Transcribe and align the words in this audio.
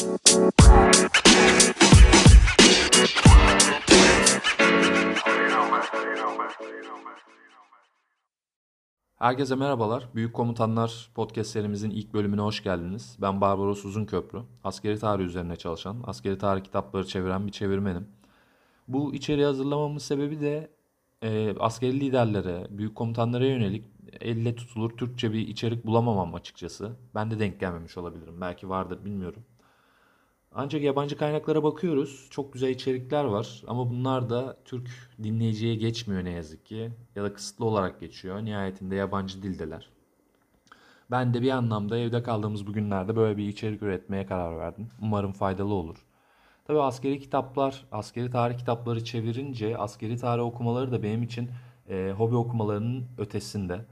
Herkese 0.00 0.14
merhabalar. 9.54 10.08
Büyük 10.14 10.34
Komutanlar 10.34 11.10
podcast 11.14 11.50
serimizin 11.50 11.90
ilk 11.90 12.14
bölümüne 12.14 12.40
hoş 12.40 12.62
geldiniz. 12.62 13.16
Ben 13.20 13.40
Barbaros 13.40 13.84
Uzunköprü. 13.84 14.42
Askeri 14.64 14.98
tarih 14.98 15.24
üzerine 15.24 15.56
çalışan, 15.56 16.02
askeri 16.06 16.38
tarih 16.38 16.64
kitapları 16.64 17.06
çeviren 17.06 17.46
bir 17.46 17.52
çevirmenim. 17.52 18.08
Bu 18.88 19.14
içeriği 19.14 19.46
hazırlamamın 19.46 19.98
sebebi 19.98 20.40
de 20.40 20.70
e, 21.22 21.54
askeri 21.58 22.00
liderlere, 22.00 22.66
büyük 22.70 22.94
komutanlara 22.94 23.46
yönelik 23.46 23.84
elle 24.20 24.54
tutulur 24.54 24.90
Türkçe 24.90 25.32
bir 25.32 25.48
içerik 25.48 25.86
bulamamam 25.86 26.34
açıkçası. 26.34 26.96
Ben 27.14 27.30
de 27.30 27.40
denk 27.40 27.60
gelmemiş 27.60 27.98
olabilirim. 27.98 28.40
Belki 28.40 28.68
vardır 28.68 29.04
bilmiyorum. 29.04 29.44
Ancak 30.54 30.82
yabancı 30.82 31.16
kaynaklara 31.16 31.62
bakıyoruz. 31.62 32.26
Çok 32.30 32.52
güzel 32.52 32.70
içerikler 32.70 33.24
var 33.24 33.62
ama 33.66 33.90
bunlar 33.90 34.30
da 34.30 34.56
Türk 34.64 34.88
dinleyiciye 35.22 35.74
geçmiyor 35.74 36.24
ne 36.24 36.30
yazık 36.30 36.66
ki. 36.66 36.90
Ya 37.16 37.24
da 37.24 37.32
kısıtlı 37.32 37.64
olarak 37.64 38.00
geçiyor. 38.00 38.44
Nihayetinde 38.44 38.94
yabancı 38.94 39.42
dildeler. 39.42 39.90
Ben 41.10 41.34
de 41.34 41.42
bir 41.42 41.50
anlamda 41.50 41.98
evde 41.98 42.22
kaldığımız 42.22 42.66
bu 42.66 42.72
günlerde 42.72 43.16
böyle 43.16 43.36
bir 43.36 43.48
içerik 43.48 43.82
üretmeye 43.82 44.26
karar 44.26 44.58
verdim. 44.58 44.88
Umarım 45.02 45.32
faydalı 45.32 45.74
olur. 45.74 45.96
Tabii 46.64 46.80
askeri 46.80 47.20
kitaplar, 47.20 47.84
askeri 47.92 48.30
tarih 48.30 48.58
kitapları 48.58 49.04
çevirince 49.04 49.78
askeri 49.78 50.16
tarih 50.16 50.42
okumaları 50.42 50.92
da 50.92 51.02
benim 51.02 51.22
için 51.22 51.50
e, 51.88 52.14
hobi 52.16 52.36
okumalarının 52.36 53.06
ötesinde. 53.18 53.84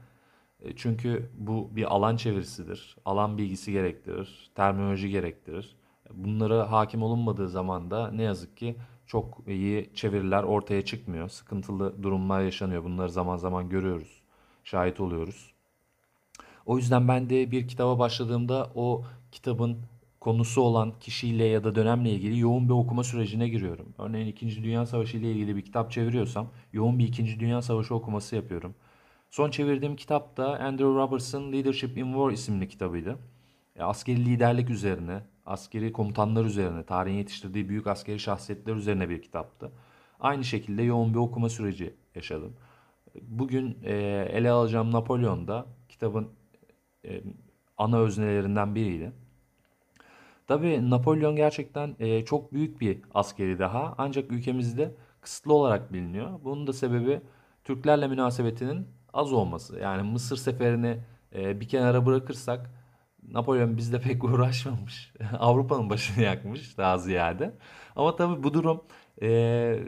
E, 0.61 0.75
çünkü 0.75 1.29
bu 1.37 1.69
bir 1.75 1.95
alan 1.95 2.15
çevirisidir. 2.15 2.97
Alan 3.05 3.37
bilgisi 3.37 3.71
gerektirir, 3.71 4.51
terminoloji 4.55 5.09
gerektirir. 5.09 5.78
Bunlara 6.13 6.71
hakim 6.71 7.03
olunmadığı 7.03 7.49
zaman 7.49 7.91
da 7.91 8.11
ne 8.11 8.23
yazık 8.23 8.57
ki 8.57 8.75
çok 9.07 9.41
iyi 9.47 9.89
çeviriler 9.93 10.43
ortaya 10.43 10.85
çıkmıyor. 10.85 11.29
Sıkıntılı 11.29 12.03
durumlar 12.03 12.41
yaşanıyor. 12.41 12.83
Bunları 12.83 13.09
zaman 13.09 13.37
zaman 13.37 13.69
görüyoruz, 13.69 14.21
şahit 14.63 14.99
oluyoruz. 14.99 15.53
O 16.65 16.77
yüzden 16.77 17.07
ben 17.07 17.29
de 17.29 17.51
bir 17.51 17.67
kitaba 17.67 17.99
başladığımda 17.99 18.71
o 18.75 19.03
kitabın 19.31 19.77
konusu 20.19 20.61
olan 20.61 20.93
kişiyle 20.99 21.45
ya 21.45 21.63
da 21.63 21.75
dönemle 21.75 22.11
ilgili 22.11 22.39
yoğun 22.39 22.69
bir 22.69 22.73
okuma 22.73 23.03
sürecine 23.03 23.49
giriyorum. 23.49 23.93
Örneğin 23.97 24.27
2. 24.27 24.63
Dünya 24.63 24.85
Savaşı 24.85 25.17
ile 25.17 25.31
ilgili 25.31 25.55
bir 25.55 25.61
kitap 25.61 25.91
çeviriyorsam 25.91 26.47
yoğun 26.73 26.99
bir 26.99 27.07
2. 27.07 27.39
Dünya 27.39 27.61
Savaşı 27.61 27.95
okuması 27.95 28.35
yapıyorum. 28.35 28.75
Son 29.29 29.51
çevirdiğim 29.51 29.95
kitap 29.95 30.37
da 30.37 30.59
Andrew 30.59 30.85
Roberts'ın 30.85 31.53
Leadership 31.53 31.97
in 31.97 32.13
War 32.13 32.31
isimli 32.31 32.67
kitabıydı. 32.67 33.17
Askeri 33.83 34.25
liderlik 34.25 34.69
üzerine, 34.69 35.21
askeri 35.45 35.91
komutanlar 35.91 36.45
üzerine, 36.45 36.83
tarihin 36.83 37.17
yetiştirdiği 37.17 37.69
büyük 37.69 37.87
askeri 37.87 38.19
şahsiyetler 38.19 38.75
üzerine 38.75 39.09
bir 39.09 39.21
kitaptı. 39.21 39.71
Aynı 40.19 40.43
şekilde 40.43 40.83
yoğun 40.83 41.13
bir 41.13 41.19
okuma 41.19 41.49
süreci 41.49 41.93
yaşadım. 42.15 42.53
Bugün 43.21 43.77
e, 43.83 43.93
ele 44.31 44.51
alacağım 44.51 44.91
Napolyon 44.91 45.47
da 45.47 45.65
kitabın 45.89 46.29
e, 47.05 47.21
ana 47.77 47.99
öznelerinden 47.99 48.75
biriydi. 48.75 49.11
Tabii 50.47 50.89
Napolyon 50.89 51.35
gerçekten 51.35 51.95
e, 51.99 52.25
çok 52.25 52.53
büyük 52.53 52.81
bir 52.81 53.01
askeri 53.13 53.59
daha 53.59 53.95
ancak 53.97 54.31
ülkemizde 54.31 54.95
kısıtlı 55.21 55.53
olarak 55.53 55.93
biliniyor. 55.93 56.39
Bunun 56.43 56.67
da 56.67 56.73
sebebi 56.73 57.21
Türklerle 57.63 58.07
münasebetinin 58.07 58.87
az 59.13 59.33
olması. 59.33 59.79
Yani 59.79 60.11
Mısır 60.11 60.37
seferini 60.37 60.97
e, 61.35 61.59
bir 61.59 61.67
kenara 61.67 62.05
bırakırsak 62.05 62.69
Napolyon 63.31 63.77
bizde 63.77 64.01
pek 64.01 64.23
uğraşmamış. 64.23 65.13
Avrupa'nın 65.39 65.89
başını 65.89 66.23
yakmış 66.23 66.77
daha 66.77 66.97
ziyade. 66.97 67.53
Ama 67.95 68.15
tabii 68.15 68.43
bu 68.43 68.53
durum 68.53 68.81
e, 69.21 69.79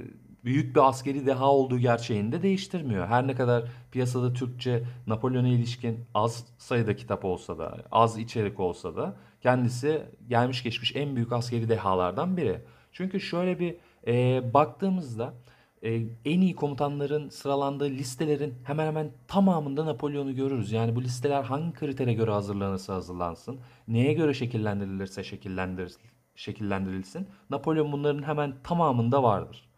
büyük 0.46 0.76
bir 0.76 0.90
askeri 0.90 1.26
deha 1.26 1.52
olduğu 1.52 1.80
gerçeğini 1.80 2.32
de 2.32 2.44
değiştirmiyor. 2.44 3.08
Her 3.08 3.28
ne 3.28 3.36
kadar 3.36 3.64
piyasada 3.92 4.34
Türkçe 4.34 4.84
Napolyon'a 5.08 5.48
ilişkin 5.48 6.00
az 6.14 6.46
sayıda 6.58 6.96
kitap 6.96 7.26
olsa 7.26 7.58
da, 7.58 7.78
az 7.92 8.18
içerik 8.18 8.60
olsa 8.60 8.96
da 8.96 9.16
kendisi 9.42 10.02
gelmiş 10.30 10.64
geçmiş 10.64 10.96
en 10.96 11.16
büyük 11.16 11.32
askeri 11.32 11.70
dehalardan 11.70 12.38
biri. 12.38 12.62
Çünkü 12.92 13.20
şöyle 13.20 13.60
bir 13.60 13.76
e, 14.08 14.44
baktığımızda 14.54 15.34
e, 15.84 16.04
en 16.26 16.42
iyi 16.42 16.56
komutanların 16.56 17.30
sıralandığı 17.30 17.90
listelerin 17.90 18.56
hemen 18.64 18.88
hemen 18.88 19.12
tamamında 19.28 19.86
Napolyon'u 19.86 20.36
görürüz. 20.36 20.72
Yani 20.72 20.96
bu 20.96 21.04
listeler 21.04 21.44
hangi 21.44 21.74
kritere 21.74 22.14
göre 22.14 22.32
hazırlanırsa 22.32 22.94
hazırlansın, 22.96 23.60
neye 23.88 24.14
göre 24.14 24.34
şekillendirilirse 24.34 25.24
şekillendir, 25.24 25.94
şekillendirilsin. 26.36 27.28
Napolyon 27.50 27.92
bunların 27.92 28.24
hemen 28.24 28.54
tamamında 28.64 29.24
vardır. 29.24 29.70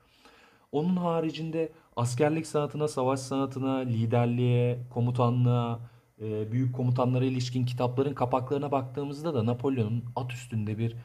Onun 0.71 0.95
haricinde 0.95 1.71
askerlik 1.95 2.47
sanatına, 2.47 2.87
savaş 2.87 3.19
sanatına, 3.19 3.77
liderliğe, 3.77 4.79
komutanlığa, 4.89 5.79
e, 6.21 6.51
büyük 6.51 6.75
komutanlara 6.75 7.25
ilişkin 7.25 7.65
kitapların 7.65 8.13
kapaklarına 8.13 8.71
baktığımızda 8.71 9.33
da 9.33 9.45
Napolyon'un 9.45 10.05
at 10.15 10.33
üstünde 10.33 10.77
bir 10.77 10.95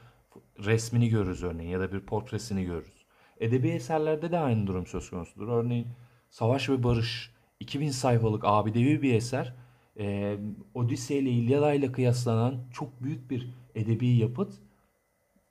resmini 0.58 1.08
görürüz 1.08 1.42
örneğin 1.42 1.70
ya 1.70 1.80
da 1.80 1.92
bir 1.92 2.00
portresini 2.00 2.64
görürüz. 2.64 2.97
Edebi 3.40 3.68
eserlerde 3.68 4.32
de 4.32 4.38
aynı 4.38 4.66
durum 4.66 4.86
söz 4.86 5.10
konusudur. 5.10 5.48
Örneğin 5.48 5.86
Savaş 6.30 6.68
ve 6.68 6.82
Barış 6.82 7.30
2000 7.60 7.90
sayfalık 7.90 8.42
abidevi 8.44 9.02
bir 9.02 9.14
eser. 9.14 9.54
E, 9.98 10.36
Odise 10.74 11.18
ile 11.18 11.30
İlyada 11.30 11.74
ile 11.74 11.92
kıyaslanan 11.92 12.60
çok 12.72 13.02
büyük 13.02 13.30
bir 13.30 13.50
edebi 13.74 14.06
yapıt. 14.06 14.52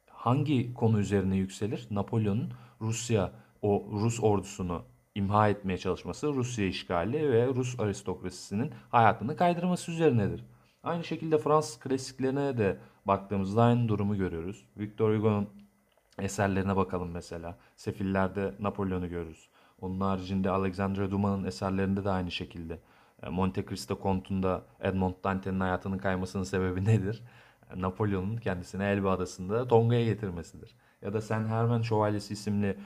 Hangi 0.10 0.74
konu 0.74 1.00
üzerine 1.00 1.38
yükselir? 1.38 1.88
Napolyon'un 1.92 2.54
Rusya 2.82 3.32
o 3.62 3.88
Rus 3.92 4.24
ordusunu 4.24 4.82
imha 5.16 5.50
etmeye 5.50 5.78
çalışması, 5.78 6.28
Rusya 6.28 6.66
işgali 6.66 7.32
ve 7.32 7.48
Rus 7.48 7.80
aristokrasisinin 7.80 8.72
hayatını 8.90 9.36
kaydırması 9.36 9.92
üzerinedir. 9.92 10.44
Aynı 10.84 11.04
şekilde 11.04 11.38
Fransız 11.38 11.80
klasiklerine 11.80 12.58
de 12.58 12.78
baktığımızda 13.06 13.64
aynı 13.64 13.88
durumu 13.88 14.18
görüyoruz. 14.18 14.66
Victor 14.78 15.16
Hugo'nun 15.16 15.50
eserlerine 16.20 16.76
bakalım 16.76 17.12
mesela. 17.12 17.58
Sefiller'de 17.76 18.54
Napolyon'u 18.60 19.10
görürüz. 19.10 19.50
Onun 19.82 20.02
haricinde 20.02 20.50
Alexandre 20.50 21.12
Dumas'ın 21.12 21.44
eserlerinde 21.44 22.04
de 22.04 22.10
aynı 22.10 22.32
şekilde. 22.32 22.80
E, 23.24 23.30
Monte 23.30 23.66
Cristo 23.66 24.00
Kontu'nda 24.00 24.66
Edmond 24.80 25.14
Dante'nin 25.24 25.60
hayatının 25.60 25.98
kaymasının 25.98 26.44
sebebi 26.44 26.86
nedir? 26.86 27.24
E, 27.74 27.82
Napolyon'un 27.82 28.38
kendisini 28.38 28.84
Elba 28.84 29.12
Adası'nda 29.12 29.68
Tonga'ya 29.68 30.06
getirmesidir. 30.06 30.76
Ya 31.02 31.14
da 31.14 31.22
Sen 31.22 31.46
Herman 31.46 31.82
Şövalyesi 31.82 32.34
isimli 32.34 32.78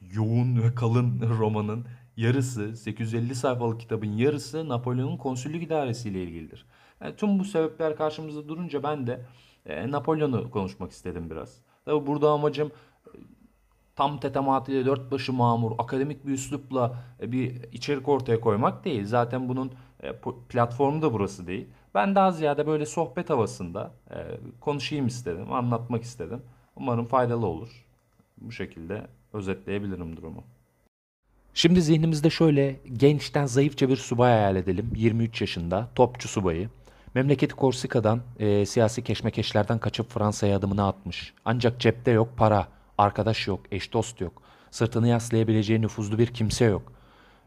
yoğun 0.00 0.62
ve 0.62 0.74
kalın 0.74 1.20
romanın 1.38 1.86
yarısı, 2.16 2.76
850 2.76 3.34
sayfalık 3.34 3.80
kitabın 3.80 4.12
yarısı 4.12 4.68
Napolyon'un 4.68 5.16
konsüllük 5.16 5.62
idaresiyle 5.62 6.22
ilgilidir. 6.22 6.66
Yani 7.00 7.16
tüm 7.16 7.38
bu 7.38 7.44
sebepler 7.44 7.96
karşımızda 7.96 8.48
durunca 8.48 8.82
ben 8.82 9.06
de 9.06 9.26
e, 9.66 9.90
Napolyon'u 9.90 10.50
konuşmak 10.50 10.92
istedim 10.92 11.30
biraz. 11.30 11.60
Tabi 11.90 12.06
burada 12.06 12.30
amacım 12.30 12.72
e, 13.06 13.10
tam 13.96 14.20
tetematıyla 14.20 14.86
dört 14.86 15.10
başı 15.10 15.32
mamur, 15.32 15.72
akademik 15.78 16.26
bir 16.26 16.32
üslupla 16.32 16.94
e, 17.20 17.32
bir 17.32 17.72
içerik 17.72 18.08
ortaya 18.08 18.40
koymak 18.40 18.84
değil. 18.84 19.04
Zaten 19.06 19.48
bunun 19.48 19.72
e, 20.02 20.12
platformu 20.48 21.02
da 21.02 21.12
burası 21.12 21.46
değil. 21.46 21.66
Ben 21.94 22.14
daha 22.14 22.32
ziyade 22.32 22.66
böyle 22.66 22.86
sohbet 22.86 23.30
havasında 23.30 23.92
konuşayım 24.60 25.06
istedim, 25.06 25.52
anlatmak 25.52 26.02
istedim. 26.02 26.42
Umarım 26.76 27.04
faydalı 27.04 27.46
olur. 27.46 27.86
Bu 28.40 28.52
şekilde 28.52 29.06
özetleyebilirim 29.32 30.16
durumu. 30.16 30.42
Şimdi 31.54 31.82
zihnimizde 31.82 32.30
şöyle 32.30 32.80
gençten 32.92 33.46
zayıfça 33.46 33.88
bir 33.88 33.96
subay 33.96 34.32
hayal 34.32 34.56
edelim. 34.56 34.92
23 34.96 35.40
yaşında, 35.40 35.88
topçu 35.94 36.28
subayı. 36.28 36.68
Memleketi 37.14 37.54
Korsika'dan, 37.54 38.20
e, 38.38 38.66
siyasi 38.66 39.04
keşmekeşlerden 39.04 39.78
kaçıp 39.78 40.10
Fransa'ya 40.10 40.56
adımını 40.56 40.86
atmış. 40.86 41.34
Ancak 41.44 41.80
cepte 41.80 42.10
yok 42.10 42.28
para, 42.36 42.68
arkadaş 42.98 43.46
yok, 43.46 43.60
eş 43.70 43.92
dost 43.92 44.20
yok. 44.20 44.42
Sırtını 44.70 45.08
yaslayabileceği 45.08 45.82
nüfuzlu 45.82 46.18
bir 46.18 46.26
kimse 46.26 46.64
yok. 46.64 46.92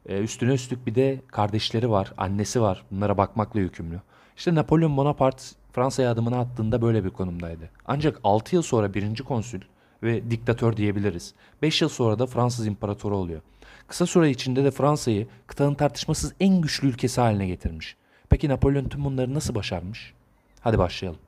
E, 0.06 0.20
üstüne 0.20 0.54
üstlük 0.54 0.88
bir 0.88 0.96
de 0.96 1.22
kardeşleri 1.28 1.90
var, 1.90 2.14
annesi 2.18 2.62
var. 2.62 2.84
Bunlara 2.92 3.18
bakmakla 3.18 3.60
yükümlü. 3.60 4.02
İşte 4.38 4.56
Napolyon 4.56 4.98
Bonaparte 4.98 5.44
Fransa'ya 5.72 6.12
adımını 6.12 6.40
attığında 6.40 6.82
böyle 6.82 7.06
bir 7.06 7.10
konumdaydı. 7.10 7.70
Ancak 7.86 8.20
6 8.24 8.56
yıl 8.56 8.62
sonra 8.62 8.94
birinci 8.94 9.24
konsül 9.24 9.62
ve 10.04 10.32
diktatör 10.32 10.78
diyebiliriz. 10.78 11.34
5 11.62 11.82
yıl 11.82 11.90
sonra 11.90 12.20
da 12.20 12.26
Fransız 12.26 12.68
imparatoru 12.68 13.18
oluyor. 13.18 13.42
Kısa 13.88 14.06
süre 14.06 14.30
içinde 14.30 14.64
de 14.64 14.72
Fransa'yı 14.72 15.28
kıtanın 15.48 15.76
tartışmasız 15.76 16.34
en 16.40 16.62
güçlü 16.62 16.88
ülkesi 16.88 17.22
haline 17.22 17.48
getirmiş. 17.48 17.96
Peki 18.34 18.50
Napolyon 18.50 18.90
tüm 18.90 19.06
bunları 19.06 19.34
nasıl 19.34 19.56
başarmış? 19.56 20.14
Hadi 20.62 20.78
başlayalım. 20.78 21.20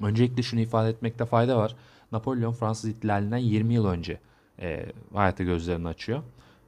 Öncelikle 0.00 0.42
şunu 0.42 0.60
ifade 0.60 0.88
etmekte 0.88 1.24
fayda 1.24 1.56
var. 1.56 1.76
Napolyon 2.12 2.52
Fransız 2.52 2.90
ihtilalinden 2.90 3.36
20 3.36 3.74
yıl 3.74 3.86
önce 3.86 4.20
e, 4.60 4.86
hayata 5.14 5.44
gözlerini 5.44 5.88
açıyor. 5.88 6.22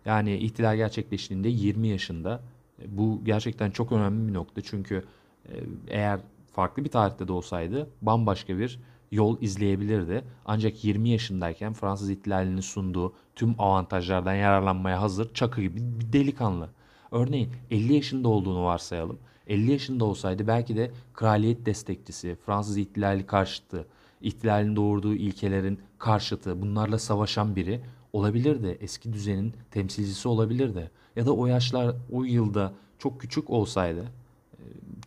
Yani 0.04 0.36
ihtilal 0.36 0.76
gerçekleştiğinde 0.76 1.48
20 1.48 1.88
yaşında. 1.88 2.40
E, 2.82 2.96
bu 2.96 3.20
gerçekten 3.24 3.70
çok 3.70 3.92
önemli 3.92 4.28
bir 4.28 4.34
nokta 4.34 4.62
çünkü 4.62 5.04
e, 5.48 5.52
eğer 5.88 6.20
farklı 6.56 6.85
bir 6.85 6.91
tarihte 6.91 7.29
de 7.29 7.32
olsaydı 7.32 7.91
bambaşka 8.03 8.58
bir 8.58 8.81
yol 9.12 9.37
izleyebilirdi. 9.41 10.25
Ancak 10.44 10.85
20 10.85 11.08
yaşındayken 11.08 11.73
Fransız 11.73 12.11
ihtilalinin 12.11 12.61
sunduğu 12.61 13.12
tüm 13.35 13.55
avantajlardan 13.58 14.35
yararlanmaya 14.35 15.03
hazır 15.03 15.35
çakı 15.35 15.61
gibi 15.61 15.76
bir 16.00 16.12
delikanlı. 16.12 16.69
Örneğin 17.11 17.50
50 17.70 17.94
yaşında 17.94 18.29
olduğunu 18.29 18.64
varsayalım. 18.64 19.19
50 19.47 19.73
yaşında 19.73 20.05
olsaydı 20.05 20.47
belki 20.47 20.76
de 20.76 20.91
kraliyet 21.14 21.67
destekçisi, 21.67 22.37
Fransız 22.47 22.76
ihtilali 22.79 23.26
karşıtı, 23.26 23.87
ihtilalin 24.20 24.76
doğurduğu 24.76 25.14
ilkelerin 25.14 25.81
karşıtı, 25.99 26.62
bunlarla 26.62 26.99
savaşan 26.99 27.56
biri 27.56 27.81
olabilirdi. 28.12 28.79
Eski 28.81 29.12
düzenin 29.12 29.55
temsilcisi 29.70 30.29
olabilirdi. 30.29 30.91
Ya 31.17 31.26
da 31.26 31.32
o 31.32 31.47
yaşlar, 31.47 31.97
o 32.12 32.25
yılda 32.25 32.73
çok 32.99 33.20
küçük 33.20 33.50
olsaydı, 33.50 34.05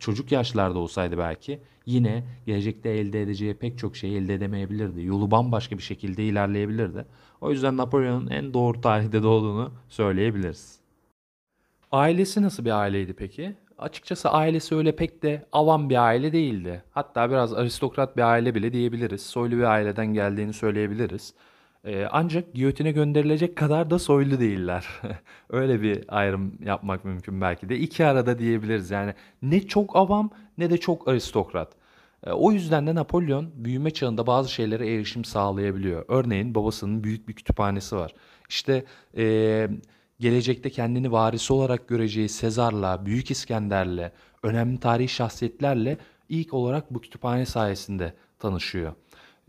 çocuk 0.00 0.32
yaşlarda 0.32 0.78
olsaydı 0.78 1.18
belki 1.18 1.60
yine 1.86 2.24
gelecekte 2.46 2.90
elde 2.90 3.22
edeceği 3.22 3.54
pek 3.54 3.78
çok 3.78 3.96
şeyi 3.96 4.16
elde 4.16 4.34
edemeyebilirdi. 4.34 5.04
Yolu 5.04 5.30
bambaşka 5.30 5.78
bir 5.78 5.82
şekilde 5.82 6.24
ilerleyebilirdi. 6.24 7.04
O 7.40 7.50
yüzden 7.50 7.76
Napolyon'un 7.76 8.30
en 8.30 8.54
doğru 8.54 8.80
tarihte 8.80 9.22
doğduğunu 9.22 9.72
söyleyebiliriz. 9.88 10.80
Ailesi 11.92 12.42
nasıl 12.42 12.64
bir 12.64 12.80
aileydi 12.80 13.12
peki? 13.12 13.56
Açıkçası 13.78 14.30
ailesi 14.30 14.74
öyle 14.74 14.96
pek 14.96 15.22
de 15.22 15.46
avam 15.52 15.90
bir 15.90 16.04
aile 16.04 16.32
değildi. 16.32 16.82
Hatta 16.90 17.30
biraz 17.30 17.52
aristokrat 17.54 18.16
bir 18.16 18.22
aile 18.22 18.54
bile 18.54 18.72
diyebiliriz. 18.72 19.22
Soylu 19.22 19.56
bir 19.56 19.62
aileden 19.62 20.06
geldiğini 20.06 20.52
söyleyebiliriz. 20.52 21.34
Ee, 21.84 22.06
ancak 22.10 22.54
giyotine 22.54 22.92
gönderilecek 22.92 23.56
kadar 23.56 23.90
da 23.90 23.98
soylu 23.98 24.40
değiller. 24.40 24.88
öyle 25.50 25.82
bir 25.82 26.04
ayrım 26.08 26.52
yapmak 26.64 27.04
mümkün 27.04 27.40
belki 27.40 27.68
de. 27.68 27.78
İki 27.78 28.06
arada 28.06 28.38
diyebiliriz 28.38 28.90
yani. 28.90 29.14
Ne 29.42 29.60
çok 29.60 29.96
avam 29.96 30.30
ne 30.58 30.70
de 30.70 30.78
çok 30.78 31.08
aristokrat. 31.08 31.72
Ee, 32.26 32.30
o 32.30 32.52
yüzden 32.52 32.86
de 32.86 32.94
Napolyon 32.94 33.50
büyüme 33.54 33.90
çağında 33.90 34.26
bazı 34.26 34.52
şeylere 34.52 34.94
erişim 34.94 35.24
sağlayabiliyor. 35.24 36.04
Örneğin 36.08 36.54
babasının 36.54 37.04
büyük 37.04 37.28
bir 37.28 37.32
kütüphanesi 37.32 37.96
var. 37.96 38.14
İşte... 38.48 38.84
Ee, 39.16 39.68
gelecekte 40.20 40.70
kendini 40.70 41.12
varisi 41.12 41.52
olarak 41.52 41.88
göreceği 41.88 42.28
Sezar'la, 42.28 43.06
Büyük 43.06 43.30
İskender'le, 43.30 44.12
önemli 44.42 44.80
tarihi 44.80 45.08
şahsiyetlerle 45.08 45.98
ilk 46.28 46.54
olarak 46.54 46.94
bu 46.94 47.00
kütüphane 47.00 47.46
sayesinde 47.46 48.14
tanışıyor. 48.38 48.92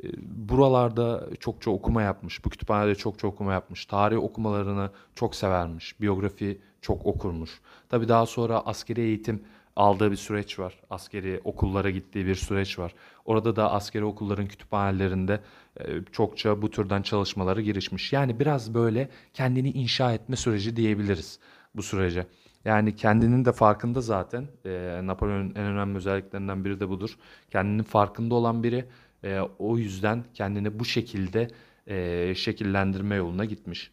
Ee, 0.04 0.08
buralarda 0.50 1.30
çokça 1.40 1.72
okuma 1.72 2.02
yapmış, 2.02 2.46
bu 2.46 2.50
kütüphanede 2.50 2.96
çokça 2.96 3.28
okuma 3.28 3.54
yapmış, 3.54 3.86
tarih 3.86 4.18
okumalarını 4.18 4.90
çok 5.16 5.36
severmiş, 5.36 6.02
biyografi 6.02 6.62
çok 6.82 7.06
okurmuş. 7.06 7.62
Tabii 7.90 8.08
daha 8.08 8.26
sonra 8.26 8.60
askeri 8.60 9.02
eğitim 9.02 9.44
aldığı 9.76 10.12
bir 10.12 10.16
süreç 10.16 10.60
var. 10.60 10.80
Askeri 10.90 11.42
okullara 11.44 11.90
gittiği 11.90 12.26
bir 12.26 12.36
süreç 12.36 12.80
var. 12.80 12.94
Orada 13.26 13.56
da 13.56 13.72
askeri 13.72 14.06
okulların 14.06 14.48
kütüphanelerinde 14.48 15.40
e, 15.80 15.84
çokça 16.12 16.62
bu 16.62 16.70
türden 16.70 17.02
çalışmaları 17.02 17.62
girişmiş. 17.62 18.14
Yani 18.14 18.40
biraz 18.40 18.74
böyle 18.74 19.10
kendini 19.34 19.72
inşa 19.72 20.14
etme 20.14 20.36
süreci 20.36 20.76
diyebiliriz 20.76 21.40
bu 21.76 21.84
sürece. 21.84 22.28
Yani 22.66 22.96
kendinin 22.96 23.46
de 23.46 23.52
farkında 23.52 24.02
zaten. 24.02 24.48
E, 24.66 25.00
Napolyon'un 25.04 25.50
en 25.56 25.64
önemli 25.64 25.98
özelliklerinden 25.98 26.66
biri 26.66 26.80
de 26.80 26.90
budur. 26.90 27.18
Kendinin 27.52 27.84
farkında 27.84 28.36
olan 28.36 28.64
biri. 28.64 28.86
E, 29.24 29.40
o 29.60 29.78
yüzden 29.78 30.24
kendini 30.34 30.80
bu 30.80 30.86
şekilde 30.86 31.48
e, 31.88 32.36
şekillendirme 32.36 33.16
yoluna 33.16 33.46
gitmiş. 33.46 33.92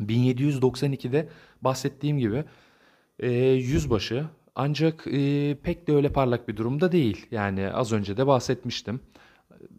1792'de 0.00 1.28
bahsettiğim 1.62 2.18
gibi 2.18 2.44
e, 3.18 3.30
yüzbaşı 3.42 4.26
ancak 4.54 5.06
e, 5.06 5.56
pek 5.62 5.86
de 5.86 5.92
öyle 5.94 6.12
parlak 6.12 6.48
bir 6.48 6.56
durumda 6.56 6.92
değil. 6.92 7.26
Yani 7.30 7.72
az 7.72 7.92
önce 7.92 8.16
de 8.16 8.26
bahsetmiştim. 8.26 9.00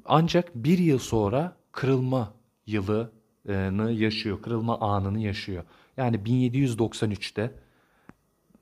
Ancak 0.05 0.55
bir 0.55 0.77
yıl 0.77 0.99
sonra 0.99 1.55
kırılma 1.71 2.33
yılını 2.67 3.91
yaşıyor. 3.91 4.41
Kırılma 4.41 4.79
anını 4.79 5.19
yaşıyor. 5.19 5.63
Yani 5.97 6.17
1793'te 6.17 7.51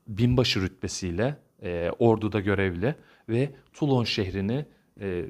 binbaşı 0.07 0.62
rütbesiyle 0.62 1.38
e, 1.63 1.92
orduda 2.00 2.40
görevli 2.40 2.95
ve 3.30 3.50
Toulon 3.74 4.04
şehrini 4.04 4.66
e, 5.02 5.25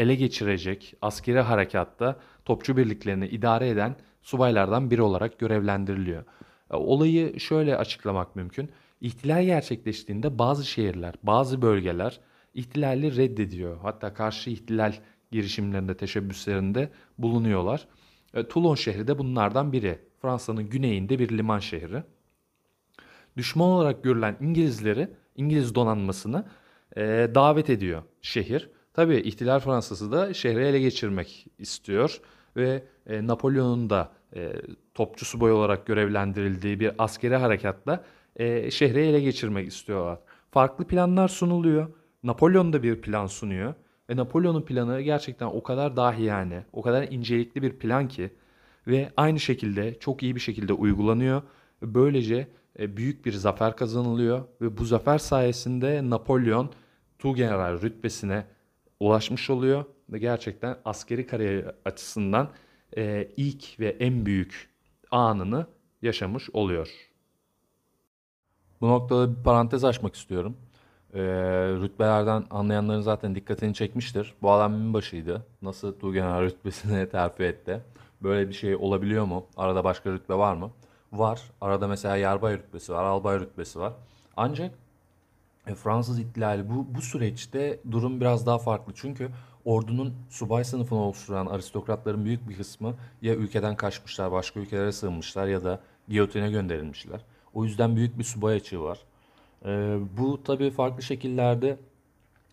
ele 0.00 0.14
geçirecek 0.14 0.94
askeri 1.02 1.40
harekatta 1.40 2.20
topçu 2.44 2.76
birliklerini 2.76 3.28
idare 3.28 3.68
eden 3.68 3.96
subaylardan 4.22 4.90
biri 4.90 5.02
olarak 5.02 5.38
görevlendiriliyor. 5.38 6.24
E, 6.70 6.76
olayı 6.76 7.40
şöyle 7.40 7.76
açıklamak 7.76 8.36
mümkün. 8.36 8.70
İhtilal 9.00 9.44
gerçekleştiğinde 9.44 10.38
bazı 10.38 10.64
şehirler, 10.64 11.14
bazı 11.22 11.62
bölgeler 11.62 12.20
ihtilali 12.54 13.16
reddediyor. 13.16 13.78
Hatta 13.82 14.14
karşı 14.14 14.50
ihtilal 14.50 14.92
girişimlerinde, 15.30 15.96
teşebbüslerinde 15.96 16.90
bulunuyorlar. 17.18 17.86
E, 18.34 18.48
Toulon 18.48 18.74
şehri 18.74 19.06
de 19.06 19.18
bunlardan 19.18 19.72
biri. 19.72 19.98
Fransa'nın 20.22 20.68
güneyinde 20.68 21.18
bir 21.18 21.38
liman 21.38 21.58
şehri. 21.58 22.02
Düşman 23.36 23.68
olarak 23.68 24.04
görülen 24.04 24.36
İngilizleri, 24.40 25.08
İngiliz 25.36 25.74
donanmasını 25.74 26.44
e, 26.96 27.02
davet 27.34 27.70
ediyor 27.70 28.02
şehir. 28.22 28.70
Tabi 29.00 29.16
ihtilal 29.16 29.60
Fransası 29.60 30.12
da 30.12 30.34
şehri 30.34 30.64
ele 30.64 30.80
geçirmek 30.80 31.46
istiyor 31.58 32.20
ve 32.56 32.82
e, 33.06 33.26
Napolyon'un 33.26 33.90
da 33.90 34.12
e, 34.36 34.52
topçu 34.94 35.24
subay 35.24 35.52
olarak 35.52 35.86
görevlendirildiği 35.86 36.80
bir 36.80 36.92
askeri 36.98 37.36
harekatla 37.36 38.04
e, 38.36 38.70
şehri 38.70 39.00
ele 39.00 39.20
geçirmek 39.20 39.68
istiyorlar. 39.68 40.18
Farklı 40.50 40.86
planlar 40.86 41.28
sunuluyor. 41.28 41.88
Napolyon 42.22 42.72
da 42.72 42.82
bir 42.82 43.00
plan 43.00 43.26
sunuyor. 43.26 43.74
Ve 44.10 44.16
Napolyon'un 44.16 44.62
planı 44.62 45.00
gerçekten 45.00 45.46
o 45.46 45.62
kadar 45.62 45.96
dahi 45.96 46.22
yani, 46.22 46.62
o 46.72 46.82
kadar 46.82 47.02
incelikli 47.02 47.62
bir 47.62 47.72
plan 47.72 48.08
ki 48.08 48.30
ve 48.86 49.10
aynı 49.16 49.40
şekilde 49.40 49.98
çok 49.98 50.22
iyi 50.22 50.34
bir 50.34 50.40
şekilde 50.40 50.72
uygulanıyor. 50.72 51.42
Böylece 51.82 52.48
e, 52.78 52.96
büyük 52.96 53.26
bir 53.26 53.32
zafer 53.32 53.76
kazanılıyor 53.76 54.44
ve 54.60 54.78
bu 54.78 54.84
zafer 54.84 55.18
sayesinde 55.18 56.10
Napolyon 56.10 56.70
Tuğgeneral 57.18 57.82
rütbesine 57.82 58.44
ulaşmış 59.00 59.50
oluyor 59.50 59.84
ve 60.10 60.18
gerçekten 60.18 60.76
askeri 60.84 61.26
kariyer 61.26 61.74
açısından 61.84 62.48
e, 62.96 63.28
ilk 63.36 63.80
ve 63.80 63.88
en 64.00 64.26
büyük 64.26 64.70
anını 65.10 65.66
yaşamış 66.02 66.50
oluyor. 66.50 67.10
Bu 68.80 68.88
noktada 68.88 69.36
bir 69.36 69.42
parantez 69.44 69.84
açmak 69.84 70.14
istiyorum. 70.14 70.56
Ee, 71.14 71.20
rütbelerden 71.82 72.44
anlayanların 72.50 73.00
zaten 73.00 73.34
dikkatini 73.34 73.74
çekmiştir. 73.74 74.34
Bu 74.42 74.50
adam 74.50 74.74
binbaşıydı. 74.74 75.46
Nasıl 75.62 75.98
Tuğgeneral 75.98 76.42
rütbesine 76.42 77.08
terfi 77.10 77.42
etti? 77.42 77.80
Böyle 78.22 78.48
bir 78.48 78.54
şey 78.54 78.76
olabiliyor 78.76 79.24
mu? 79.24 79.46
Arada 79.56 79.84
başka 79.84 80.12
rütbe 80.12 80.34
var 80.34 80.54
mı? 80.54 80.70
Var. 81.12 81.40
Arada 81.60 81.88
mesela 81.88 82.16
yarbay 82.16 82.54
rütbesi 82.58 82.92
var, 82.92 83.04
albay 83.04 83.40
rütbesi 83.40 83.78
var. 83.80 83.92
Ancak 84.36 84.70
e, 84.70 84.74
Fransız 85.74 86.20
ihtilali 86.20 86.70
bu, 86.70 86.94
bu 86.94 87.02
süreçte 87.02 87.80
durum 87.90 88.20
biraz 88.20 88.46
daha 88.46 88.58
farklı. 88.58 88.92
Çünkü 88.96 89.30
ordunun 89.64 90.14
subay 90.30 90.64
sınıfını 90.64 90.98
oluşturan 90.98 91.46
aristokratların 91.46 92.24
büyük 92.24 92.48
bir 92.48 92.56
kısmı 92.56 92.94
ya 93.22 93.34
ülkeden 93.34 93.76
kaçmışlar, 93.76 94.32
başka 94.32 94.60
ülkelere 94.60 94.92
sığınmışlar 94.92 95.46
ya 95.46 95.64
da 95.64 95.80
giyotine 96.08 96.50
gönderilmişler. 96.50 97.20
O 97.54 97.64
yüzden 97.64 97.96
büyük 97.96 98.18
bir 98.18 98.24
subay 98.24 98.56
açığı 98.56 98.82
var. 98.82 98.98
E, 99.64 99.98
bu 100.18 100.42
tabii 100.42 100.70
farklı 100.70 101.02
şekillerde 101.02 101.78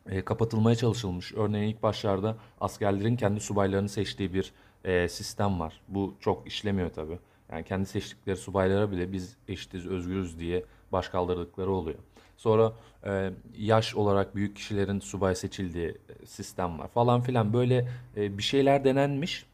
e, 0.09 0.25
kapatılmaya 0.25 0.75
çalışılmış. 0.75 1.33
Örneğin 1.33 1.73
ilk 1.73 1.83
başlarda 1.83 2.35
askerlerin 2.61 3.15
kendi 3.15 3.39
subaylarını 3.39 3.89
seçtiği 3.89 4.33
bir 4.33 4.53
e, 4.83 5.09
sistem 5.09 5.59
var. 5.59 5.81
Bu 5.87 6.15
çok 6.19 6.47
işlemiyor 6.47 6.89
tabii. 6.89 7.19
Yani 7.51 7.63
kendi 7.63 7.85
seçtikleri 7.85 8.37
subaylara 8.37 8.91
bile 8.91 9.11
biz 9.11 9.37
eşitiz, 9.47 9.87
özgürüz 9.87 10.39
diye 10.39 10.65
baş 10.91 11.09
kaldırdıkları 11.09 11.71
oluyor. 11.71 11.99
Sonra 12.37 12.73
e, 13.05 13.31
yaş 13.57 13.95
olarak 13.95 14.35
büyük 14.35 14.55
kişilerin 14.55 14.99
subay 14.99 15.35
seçildiği 15.35 15.89
e, 15.89 16.25
sistem 16.25 16.79
var 16.79 16.87
falan 16.87 17.21
filan 17.21 17.53
böyle 17.53 17.87
e, 18.17 18.37
bir 18.37 18.43
şeyler 18.43 18.83
denenmiş. 18.83 19.45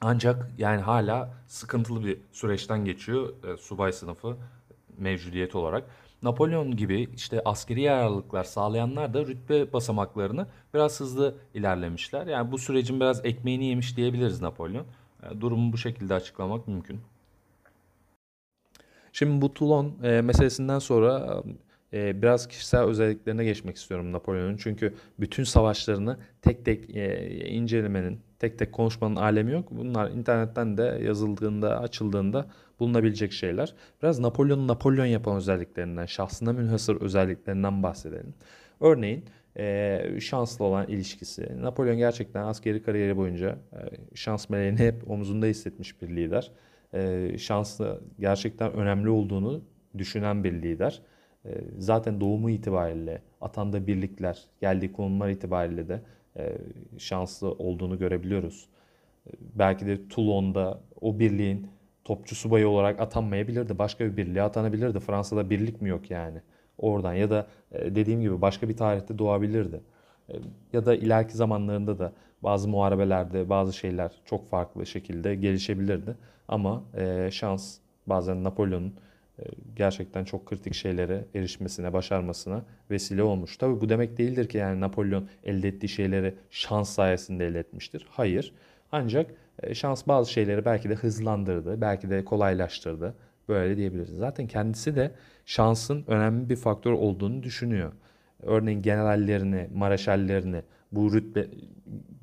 Ancak 0.00 0.50
yani 0.58 0.80
hala 0.80 1.34
sıkıntılı 1.46 2.04
bir 2.04 2.18
süreçten 2.32 2.84
geçiyor 2.84 3.28
e, 3.44 3.56
subay 3.56 3.92
sınıfı 3.92 4.36
mevcudiyet 4.98 5.54
olarak. 5.54 5.84
Napolyon 6.22 6.76
gibi 6.76 7.08
işte 7.16 7.42
askeri 7.44 7.80
yararlılıklar 7.80 8.44
sağlayanlar 8.44 9.14
da 9.14 9.26
rütbe 9.26 9.72
basamaklarını 9.72 10.46
biraz 10.74 11.00
hızlı 11.00 11.34
ilerlemişler. 11.54 12.26
Yani 12.26 12.52
bu 12.52 12.58
sürecin 12.58 13.00
biraz 13.00 13.24
ekmeğini 13.24 13.64
yemiş 13.64 13.96
diyebiliriz 13.96 14.40
Napolyon. 14.40 14.86
Yani 15.22 15.40
durumu 15.40 15.72
bu 15.72 15.78
şekilde 15.78 16.14
açıklamak 16.14 16.68
mümkün. 16.68 17.00
Şimdi 19.12 19.42
bu 19.42 19.54
Toulon 19.54 19.94
e, 20.02 20.20
meselesinden 20.20 20.78
sonra 20.78 21.42
e, 21.92 22.22
biraz 22.22 22.48
kişisel 22.48 22.82
özelliklerine 22.82 23.44
geçmek 23.44 23.76
istiyorum 23.76 24.12
Napolyon'un. 24.12 24.56
Çünkü 24.56 24.94
bütün 25.20 25.44
savaşlarını 25.44 26.16
tek 26.42 26.64
tek 26.64 26.96
e, 26.96 27.28
incelemenin, 27.48 28.20
tek 28.38 28.58
tek 28.58 28.72
konuşmanın 28.72 29.16
alemi 29.16 29.52
yok. 29.52 29.68
Bunlar 29.70 30.10
internetten 30.10 30.76
de 30.76 31.00
yazıldığında, 31.04 31.80
açıldığında 31.80 32.46
bulunabilecek 32.80 33.32
şeyler. 33.32 33.74
Biraz 34.02 34.18
Napolyon'u 34.18 34.68
Napolyon 34.68 35.06
yapan 35.06 35.36
özelliklerinden, 35.36 36.06
şahsına 36.06 36.52
münhasır 36.52 37.00
özelliklerinden 37.00 37.82
bahsedelim. 37.82 38.34
Örneğin 38.80 39.24
e, 39.58 40.20
şanslı 40.20 40.64
olan 40.64 40.88
ilişkisi. 40.88 41.62
Napolyon 41.62 41.96
gerçekten 41.96 42.42
askeri 42.42 42.82
kariyeri 42.82 43.16
boyunca 43.16 43.58
e, 43.72 43.78
şans 44.14 44.50
meleğini 44.50 44.78
hep 44.78 45.10
omzunda 45.10 45.46
hissetmiş 45.46 46.02
bir 46.02 46.08
lider. 46.08 46.50
E, 46.94 47.30
şanslı 47.38 48.00
gerçekten 48.20 48.72
önemli 48.72 49.10
olduğunu 49.10 49.62
düşünen 49.98 50.44
bir 50.44 50.52
lider. 50.52 51.02
E, 51.46 51.50
zaten 51.78 52.20
doğumu 52.20 52.50
itibariyle, 52.50 53.22
atanda 53.40 53.86
birlikler, 53.86 54.42
geldiği 54.60 54.92
konumlar 54.92 55.28
itibariyle 55.28 55.88
de 55.88 56.00
e, 56.36 56.58
şanslı 56.98 57.52
olduğunu 57.52 57.98
görebiliyoruz. 57.98 58.68
E, 59.26 59.30
belki 59.54 59.86
de 59.86 60.08
Toulon'da 60.08 60.80
o 61.00 61.18
birliğin 61.18 61.68
topçu 62.04 62.34
subayı 62.34 62.68
olarak 62.68 63.00
atanmayabilirdi. 63.00 63.78
Başka 63.78 64.04
bir 64.04 64.16
birliğe 64.16 64.42
atanabilirdi. 64.42 65.00
Fransa'da 65.00 65.50
birlik 65.50 65.82
mi 65.82 65.88
yok 65.88 66.10
yani? 66.10 66.40
Oradan 66.78 67.14
ya 67.14 67.30
da 67.30 67.46
e, 67.72 67.94
dediğim 67.94 68.20
gibi 68.20 68.40
başka 68.40 68.68
bir 68.68 68.76
tarihte 68.76 69.18
doğabilirdi. 69.18 69.80
E, 70.28 70.34
ya 70.72 70.86
da 70.86 70.94
ileriki 70.94 71.36
zamanlarında 71.36 71.98
da 71.98 72.12
bazı 72.42 72.68
muharebelerde 72.68 73.48
bazı 73.48 73.72
şeyler 73.72 74.12
çok 74.24 74.46
farklı 74.46 74.86
şekilde 74.86 75.34
gelişebilirdi. 75.34 76.16
Ama 76.48 76.82
e, 76.96 77.28
şans 77.32 77.78
bazen 78.06 78.44
Napolyon'un 78.44 78.94
gerçekten 79.76 80.24
çok 80.24 80.46
kritik 80.46 80.74
şeylere 80.74 81.24
erişmesine, 81.34 81.92
başarmasına 81.92 82.64
vesile 82.90 83.22
olmuş. 83.22 83.56
Tabii 83.56 83.80
bu 83.80 83.88
demek 83.88 84.18
değildir 84.18 84.48
ki 84.48 84.58
yani 84.58 84.80
Napolyon 84.80 85.28
elde 85.44 85.68
ettiği 85.68 85.88
şeyleri 85.88 86.34
şans 86.50 86.90
sayesinde 86.90 87.46
elde 87.46 87.58
etmiştir. 87.58 88.06
Hayır. 88.10 88.52
Ancak 88.92 89.30
şans 89.72 90.06
bazı 90.06 90.32
şeyleri 90.32 90.64
belki 90.64 90.90
de 90.90 90.94
hızlandırdı, 90.94 91.80
belki 91.80 92.10
de 92.10 92.24
kolaylaştırdı. 92.24 93.14
Böyle 93.48 93.76
diyebiliriz. 93.76 94.16
Zaten 94.16 94.46
kendisi 94.46 94.96
de 94.96 95.10
şansın 95.46 96.04
önemli 96.06 96.48
bir 96.48 96.56
faktör 96.56 96.92
olduğunu 96.92 97.42
düşünüyor. 97.42 97.92
Örneğin 98.42 98.82
generallerini, 98.82 99.68
mareşallerini, 99.74 100.62
bu 100.92 101.12
rütbe 101.12 101.46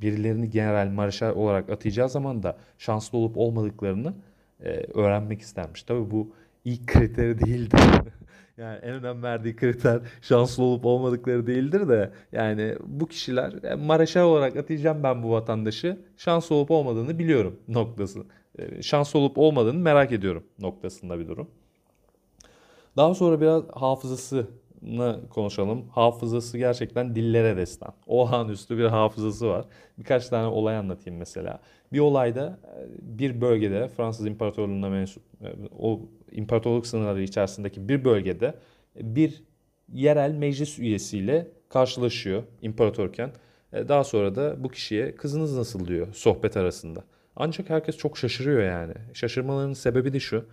birilerini 0.02 0.50
general, 0.50 0.88
mareşal 0.88 1.36
olarak 1.36 1.70
atayacağı 1.70 2.10
zaman 2.10 2.44
da 2.44 2.58
şanslı 2.78 3.18
olup 3.18 3.38
olmadıklarını 3.38 4.14
e, 4.64 4.70
öğrenmek 4.94 5.42
istermiş. 5.42 5.84
Tabii 5.84 6.12
bu 6.12 6.34
ilk 6.66 6.88
kriteri 6.88 7.46
değildir. 7.46 7.80
yani 8.58 8.78
en 8.78 8.94
önem 8.94 9.24
verdiği 9.24 9.56
kriter 9.56 10.02
şanslı 10.22 10.64
olup 10.64 10.86
olmadıkları 10.86 11.48
değildir 11.48 11.90
de 11.90 12.12
yani 12.32 12.76
bu 12.86 13.08
kişiler 13.08 13.54
yani 13.64 13.86
mareşal 13.86 14.26
olarak 14.26 14.58
atayacağım 14.58 15.04
ben 15.04 15.24
bu 15.24 15.32
vatandaşı 15.32 15.98
şanslı 16.18 16.56
olup 16.56 16.72
olmadığını 16.72 17.20
biliyorum 17.20 17.60
noktası. 17.68 18.24
E, 18.60 18.82
şanslı 18.82 19.20
olup 19.20 19.38
olmadığını 19.38 19.80
merak 19.80 20.12
ediyorum 20.12 20.44
noktasında 20.60 21.20
bir 21.20 21.28
durum. 21.28 21.50
Daha 22.98 23.14
sonra 23.14 23.42
biraz 23.42 23.64
hafızasını 23.74 24.48
konuşalım. 25.30 25.90
Hafızası 25.90 26.58
gerçekten 26.58 27.16
dillere 27.16 27.58
destan. 27.58 27.94
Olağanüstü 28.08 28.78
bir 28.78 28.86
hafızası 28.86 29.48
var. 29.48 29.66
Birkaç 29.98 30.30
tane 30.30 30.48
olay 30.48 30.78
anlatayım 30.78 31.20
mesela. 31.20 31.60
Bir 31.94 32.00
olayda 32.00 32.60
e, 32.64 32.88
bir 33.02 33.42
bölgede 33.42 33.88
Fransız 33.88 34.26
İmparatorluğu'na 34.26 34.90
mensup 34.90 35.24
e, 35.42 35.48
o 35.80 36.02
imparatorluk 36.32 36.88
sınırları 36.88 37.22
içerisindeki 37.22 37.90
bir 37.90 38.06
bölgede 38.06 38.56
bir 38.96 39.44
yerel 39.94 40.32
meclis 40.32 40.80
üyesiyle 40.80 41.48
karşılaşıyor 41.70 42.44
imparatorken. 42.62 43.32
E, 43.74 43.88
daha 43.88 44.04
sonra 44.04 44.36
da 44.36 44.64
bu 44.64 44.70
kişiye 44.70 45.16
kızınız 45.16 45.58
nasıl 45.58 45.88
diyor 45.88 46.14
sohbet 46.14 46.58
arasında. 46.58 47.04
Ancak 47.36 47.70
herkes 47.70 47.98
çok 47.98 48.18
şaşırıyor 48.18 48.64
yani. 48.64 48.94
Şaşırmalarının 49.14 49.74
sebebi 49.74 50.14
de 50.14 50.20
şu. 50.20 50.46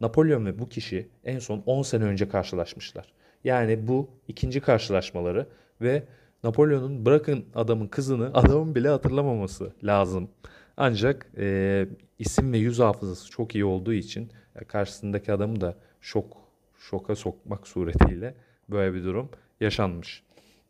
Napolyon 0.00 0.46
ve 0.46 0.58
bu 0.58 0.68
kişi 0.68 1.08
en 1.24 1.38
son 1.38 1.62
10 1.66 1.82
sene 1.82 2.04
önce 2.04 2.28
karşılaşmışlar. 2.28 3.12
Yani 3.44 3.88
bu 3.88 4.08
ikinci 4.28 4.60
karşılaşmaları 4.60 5.46
ve 5.80 6.02
Napolyon'un 6.44 7.06
bırakın 7.06 7.44
adamın 7.54 7.86
kızını 7.86 8.30
adamın 8.34 8.74
bile 8.74 8.88
hatırlamaması 8.88 9.72
lazım. 9.84 10.28
Ancak 10.76 11.26
e, 11.38 11.86
isim 12.18 12.52
ve 12.52 12.58
yüz 12.58 12.78
hafızası 12.78 13.30
çok 13.30 13.54
iyi 13.54 13.64
olduğu 13.64 13.92
için 13.92 14.30
karşısındaki 14.66 15.32
adamı 15.32 15.60
da 15.60 15.76
şok 16.00 16.36
şoka 16.78 17.16
sokmak 17.16 17.66
suretiyle 17.68 18.34
böyle 18.68 18.94
bir 18.94 19.04
durum 19.04 19.28
yaşanmış. 19.60 20.22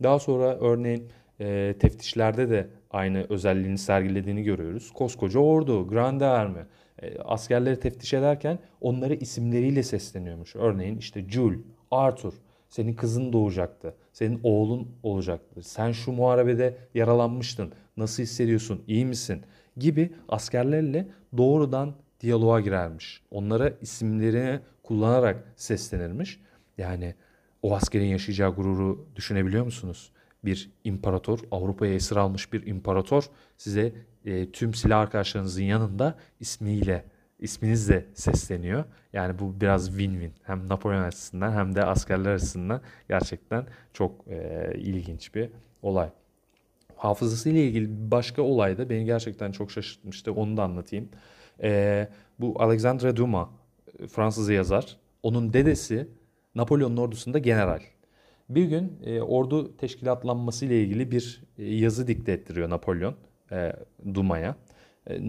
Daha 0.03 0.19
sonra 0.19 0.59
örneğin 0.59 1.09
e, 1.41 1.75
teftişlerde 1.81 2.51
de 2.51 2.69
aynı 2.91 3.27
özelliğini 3.29 3.79
sergilediğini 3.79 4.43
görüyoruz. 4.43 4.91
Koskoca 4.91 5.41
ordu, 5.41 5.89
Grande 5.89 6.25
Army 6.25 6.61
e, 7.03 7.19
askerleri 7.19 7.81
teftiş 7.81 8.15
ederken 8.15 8.59
onları 8.81 9.15
isimleriyle 9.15 9.83
sesleniyormuş. 9.83 10.57
Örneğin 10.57 10.99
işte 10.99 11.29
Jules, 11.29 11.61
Arthur, 11.91 12.33
senin 12.75 12.95
kızın 12.95 13.33
doğacaktı, 13.33 13.95
senin 14.13 14.41
oğlun 14.43 14.89
olacaktı, 15.03 15.63
sen 15.63 15.93
şu 15.93 16.13
muharebede 16.13 16.77
yaralanmıştın, 16.95 17.73
nasıl 17.97 18.23
hissediyorsun, 18.23 18.83
iyi 18.87 19.07
misin 19.07 19.43
gibi 19.77 20.13
askerlerle 20.29 21.09
doğrudan 21.37 21.95
diyaloğa 22.21 22.61
girermiş. 22.61 23.23
Onlara 23.31 23.73
isimlerini 23.83 24.61
kullanarak 24.83 25.53
seslenirmiş. 25.57 26.41
Yani 26.79 27.15
o 27.63 27.75
askerin 27.75 28.07
yaşayacağı 28.07 28.55
gururu 28.55 29.07
düşünebiliyor 29.17 29.65
musunuz? 29.65 30.11
Bir 30.45 30.71
imparator, 30.85 31.39
Avrupa'ya 31.51 31.95
esir 31.95 32.17
almış 32.17 32.53
bir 32.53 32.67
imparator 32.67 33.31
size 33.57 33.93
e, 34.25 34.51
tüm 34.51 34.75
silah 34.75 35.01
arkadaşlarınızın 35.01 35.63
yanında 35.63 36.15
ismiyle 36.41 37.05
isminizle 37.39 38.07
sesleniyor. 38.15 38.85
Yani 39.13 39.39
bu 39.39 39.61
biraz 39.61 39.89
win-win. 39.89 40.31
Hem 40.43 40.69
Napolyon 40.69 41.03
açısından 41.03 41.53
hem 41.53 41.75
de 41.75 41.85
askerler 41.85 42.35
açısından 42.35 42.81
gerçekten 43.09 43.67
çok 43.93 44.29
e, 44.29 44.73
ilginç 44.79 45.35
bir 45.35 45.51
olay. 45.83 46.11
Hafızası 46.97 47.51
ile 47.51 47.65
ilgili 47.65 48.11
başka 48.11 48.43
olay 48.43 48.79
da 48.79 48.91
beni 48.91 49.05
gerçekten 49.05 49.53
çok 49.53 49.71
şaşırtmıştı. 49.71 50.33
Onu 50.33 50.57
da 50.57 50.63
anlatayım. 50.63 51.09
E, 51.63 52.09
bu 52.39 52.63
Alexandre 52.63 53.17
Dumas, 53.17 53.49
Fransız 54.09 54.51
yazar. 54.51 54.97
Onun 55.23 55.53
dedesi 55.53 56.09
Napolyon'un 56.55 56.97
ordusunda 56.97 57.39
general. 57.39 57.81
Bir 58.49 58.65
gün 58.65 58.99
e, 59.05 59.21
ordu 59.21 59.77
teşkilatlanması 59.77 60.65
ile 60.65 60.83
ilgili 60.83 61.11
bir 61.11 61.43
e, 61.59 61.75
yazı 61.75 62.07
dikte 62.07 62.33
ettiriyor 62.33 62.71
Napolyon 62.71 63.15
e, 63.53 63.73
Duma'ya. 64.15 64.57
E, 65.11 65.21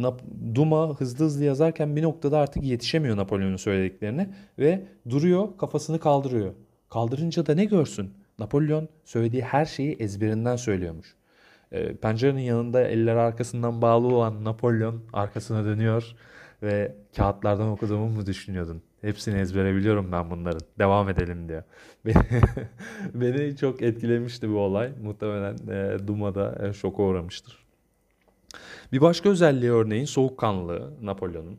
Duma 0.55 0.99
hızlı 0.99 1.25
hızlı 1.25 1.43
yazarken 1.43 1.95
bir 1.95 2.03
noktada 2.03 2.39
artık 2.39 2.63
yetişemiyor 2.63 3.17
Napolyon'un 3.17 3.57
söylediklerine 3.57 4.29
ve 4.59 4.87
duruyor 5.09 5.57
kafasını 5.57 5.99
kaldırıyor. 5.99 6.53
Kaldırınca 6.89 7.45
da 7.45 7.55
ne 7.55 7.65
görsün? 7.65 8.13
Napolyon 8.39 8.89
söylediği 9.05 9.41
her 9.41 9.65
şeyi 9.65 9.95
ezberinden 9.99 10.55
söylüyormuş. 10.55 11.15
E, 11.71 11.95
pencerenin 11.95 12.41
yanında 12.41 12.81
eller 12.81 13.15
arkasından 13.15 13.81
bağlı 13.81 14.07
olan 14.07 14.43
Napolyon 14.43 15.03
arkasına 15.13 15.65
dönüyor 15.65 16.15
ve 16.63 16.95
kağıtlardan 17.17 17.69
okuduğumu 17.69 18.09
mu 18.09 18.25
düşünüyordun? 18.25 18.81
Hepsini 19.01 19.39
ezbere 19.39 19.75
biliyorum 19.75 20.09
ben 20.11 20.31
bunların. 20.31 20.61
Devam 20.79 21.09
edelim 21.09 21.49
diyor. 21.49 21.63
Beni, 23.13 23.57
çok 23.57 23.81
etkilemişti 23.81 24.49
bu 24.49 24.57
olay. 24.57 24.91
Muhtemelen 25.03 25.55
e, 25.67 26.07
Duma'da 26.07 26.67
e, 26.67 26.73
şoka 26.73 27.03
uğramıştır. 27.03 27.64
Bir 28.91 29.01
başka 29.01 29.29
özelliği 29.29 29.71
örneğin 29.71 30.05
soğukkanlılığı 30.05 30.93
Napolyon'un. 31.01 31.57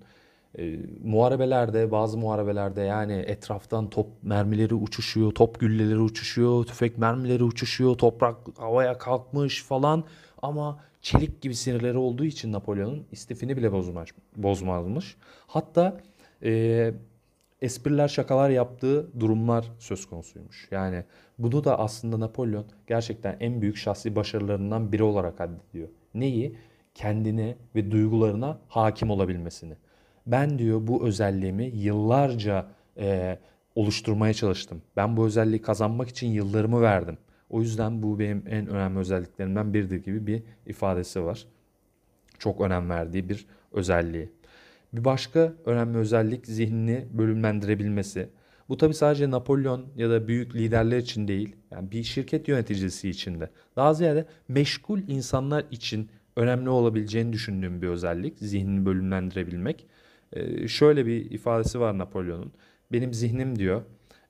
E, 0.59 0.76
muharebelerde 1.05 1.91
bazı 1.91 2.19
muharebelerde 2.19 2.81
yani 2.81 3.12
etraftan 3.12 3.91
top 3.91 4.07
mermileri 4.23 4.75
uçuşuyor, 4.75 5.33
top 5.33 5.61
gülleleri 5.61 5.99
uçuşuyor, 5.99 6.65
tüfek 6.65 6.99
mermileri 6.99 7.45
uçuşuyor, 7.45 7.95
toprak 7.95 8.37
havaya 8.59 8.99
kalkmış 8.99 9.62
falan 9.62 10.05
ama 10.43 10.81
çelik 11.03 11.41
gibi 11.41 11.55
sinirleri 11.55 11.99
olduğu 11.99 12.25
için 12.25 12.53
Napolyon'un 12.53 13.07
istifini 13.12 13.57
bile 13.57 13.73
bozmaz, 13.73 14.09
bozmazmış. 14.37 15.17
Hatta 15.47 16.00
e, 16.43 16.95
espriler 17.62 18.09
şakalar 18.09 18.50
yaptığı 18.50 19.21
durumlar 19.21 19.73
söz 19.79 20.07
konusuymuş. 20.07 20.69
Yani 20.71 21.05
bunu 21.38 21.65
da 21.65 21.79
aslında 21.79 22.21
Napolyon 22.21 22.65
gerçekten 22.87 23.37
en 23.41 23.62
büyük 23.62 23.76
şahsi 23.76 24.17
başarılarından 24.17 24.93
biri 24.93 25.03
olarak 25.03 25.41
addediyor. 25.41 25.88
Neyi? 26.15 26.57
Kendine 26.97 27.57
ve 27.75 27.91
duygularına 27.91 28.59
hakim 28.69 29.11
olabilmesini. 29.11 29.75
Ben 30.26 30.59
diyor 30.59 30.87
bu 30.87 31.07
özelliğimi 31.07 31.65
yıllarca 31.65 32.67
e, 32.99 33.38
oluşturmaya 33.75 34.35
çalıştım. 34.35 34.83
Ben 34.97 35.17
bu 35.17 35.26
özelliği 35.26 35.62
kazanmak 35.62 36.09
için 36.09 36.26
yıllarımı 36.26 36.81
verdim. 36.81 37.19
O 37.50 37.61
yüzden 37.61 38.03
bu 38.03 38.19
benim 38.19 38.45
en 38.49 38.67
önemli 38.67 38.99
özelliklerimden 38.99 39.75
biridir 39.75 40.05
gibi 40.05 40.26
bir 40.26 40.43
ifadesi 40.67 41.25
var. 41.25 41.47
Çok 42.38 42.61
önem 42.61 42.91
verdiği 42.91 43.29
bir 43.29 43.47
özelliği. 43.73 44.31
Bir 44.93 45.05
başka 45.05 45.53
önemli 45.65 45.99
özellik 45.99 46.47
zihnini 46.47 47.07
bölümlendirebilmesi. 47.12 48.29
Bu 48.69 48.76
tabi 48.76 48.95
sadece 48.95 49.31
Napolyon 49.31 49.87
ya 49.97 50.11
da 50.11 50.29
büyük 50.29 50.55
liderler 50.55 50.99
için 50.99 51.29
değil, 51.29 51.57
yani 51.71 51.91
bir 51.91 52.03
şirket 52.03 52.49
yöneticisi 52.49 53.09
için 53.11 53.41
de. 53.41 53.50
Daha 53.76 53.95
ziyade 53.95 54.26
meşgul 54.49 55.00
insanlar 55.09 55.65
için 55.71 56.09
önemli 56.37 56.69
olabileceğini 56.69 57.33
düşündüğüm 57.33 57.83
bir 57.83 57.88
özellik. 57.88 58.38
Zihnini 58.38 58.87
bölümlendirebilmek. 58.87 59.87
E, 60.33 60.69
şöyle 60.69 61.07
bir 61.07 61.31
ifadesi 61.31 61.81
var 61.81 61.99
Napolyon'un. 61.99 62.52
Benim 62.93 63.14
zihnim 63.14 63.59
diyor 63.59 63.83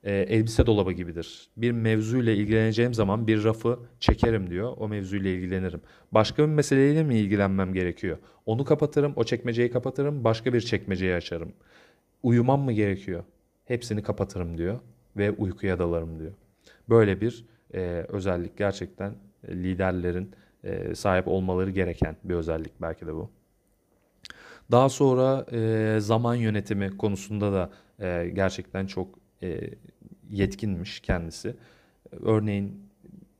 e, 0.03 0.13
elbise 0.15 0.65
dolabı 0.65 0.91
gibidir. 0.91 1.49
Bir 1.57 1.71
mevzuyla 1.71 2.33
ilgileneceğim 2.33 2.93
zaman 2.93 3.27
bir 3.27 3.43
rafı 3.43 3.79
çekerim 3.99 4.49
diyor. 4.49 4.73
O 4.77 4.87
mevzuyla 4.87 5.29
ilgilenirim. 5.31 5.81
Başka 6.11 6.43
bir 6.43 6.47
meseleyle 6.47 7.03
mi 7.03 7.17
ilgilenmem 7.17 7.73
gerekiyor? 7.73 8.17
Onu 8.45 8.65
kapatırım, 8.65 9.13
o 9.15 9.23
çekmeceyi 9.23 9.71
kapatırım, 9.71 10.23
başka 10.23 10.53
bir 10.53 10.61
çekmeceyi 10.61 11.13
açarım. 11.13 11.53
Uyumam 12.23 12.61
mı 12.61 12.73
gerekiyor? 12.73 13.23
Hepsini 13.65 14.03
kapatırım 14.03 14.57
diyor 14.57 14.79
ve 15.17 15.31
uykuya 15.31 15.79
dalarım 15.79 16.19
diyor. 16.19 16.31
Böyle 16.89 17.21
bir 17.21 17.45
e, 17.73 18.05
özellik 18.09 18.57
gerçekten 18.57 19.13
liderlerin 19.49 20.31
e, 20.67 20.95
sahip 20.95 21.27
olmaları 21.27 21.69
gereken 21.71 22.15
bir 22.23 22.35
özellik 22.35 22.81
belki 22.81 23.07
de 23.07 23.13
bu. 23.13 23.29
Daha 24.71 24.89
sonra 24.89 25.45
e, 25.51 25.97
zaman 25.99 26.35
yönetimi 26.35 26.97
konusunda 26.97 27.53
da 27.53 27.69
e, 27.99 28.29
gerçekten 28.33 28.85
çok 28.85 29.19
e, 29.43 29.69
yetkinmiş 30.29 30.99
kendisi. 30.99 31.55
Örneğin 32.11 32.87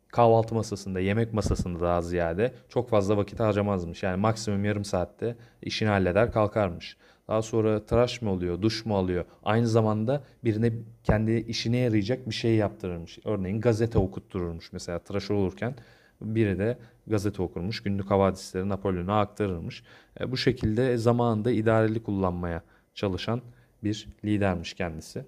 kahvaltı 0.07 0.55
masasında, 0.55 0.99
yemek 0.99 1.33
masasında 1.33 1.81
daha 1.81 2.01
ziyade 2.01 2.53
çok 2.69 2.89
fazla 2.89 3.17
vakit 3.17 3.39
harcamazmış. 3.39 4.03
Yani 4.03 4.17
maksimum 4.17 4.65
yarım 4.65 4.85
saatte 4.85 5.35
işini 5.61 5.89
halleder 5.89 6.31
kalkarmış. 6.31 6.97
Daha 7.27 7.41
sonra 7.41 7.85
tıraş 7.85 8.21
mı 8.21 8.31
oluyor, 8.31 8.61
duş 8.61 8.85
mu 8.85 8.97
alıyor? 8.97 9.25
Aynı 9.43 9.67
zamanda 9.67 10.23
birine 10.43 10.73
kendi 11.03 11.31
işine 11.31 11.77
yarayacak 11.77 12.29
bir 12.29 12.35
şey 12.35 12.55
yaptırırmış. 12.55 13.19
Örneğin 13.25 13.61
gazete 13.61 13.99
okuttururmuş 13.99 14.73
mesela 14.73 14.99
tıraş 14.99 15.31
olurken. 15.31 15.75
Biri 16.21 16.59
de 16.59 16.77
gazete 17.07 17.41
okurmuş, 17.41 17.83
günlük 17.83 18.11
havadisleri 18.11 18.69
Napolyon'a 18.69 19.19
aktarırmış. 19.19 19.83
E, 20.19 20.31
bu 20.31 20.37
şekilde 20.37 20.97
zamanında 20.97 21.51
idareli 21.51 22.03
kullanmaya 22.03 22.63
çalışan 22.93 23.41
bir 23.83 24.07
lidermiş 24.25 24.73
kendisi. 24.73 25.25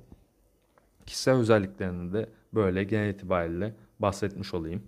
Kişisel 1.05 1.35
özelliklerini 1.35 2.13
de 2.13 2.29
böyle 2.53 2.83
genel 2.83 3.09
itibariyle 3.09 3.73
bahsetmiş 3.99 4.53
olayım. 4.53 4.83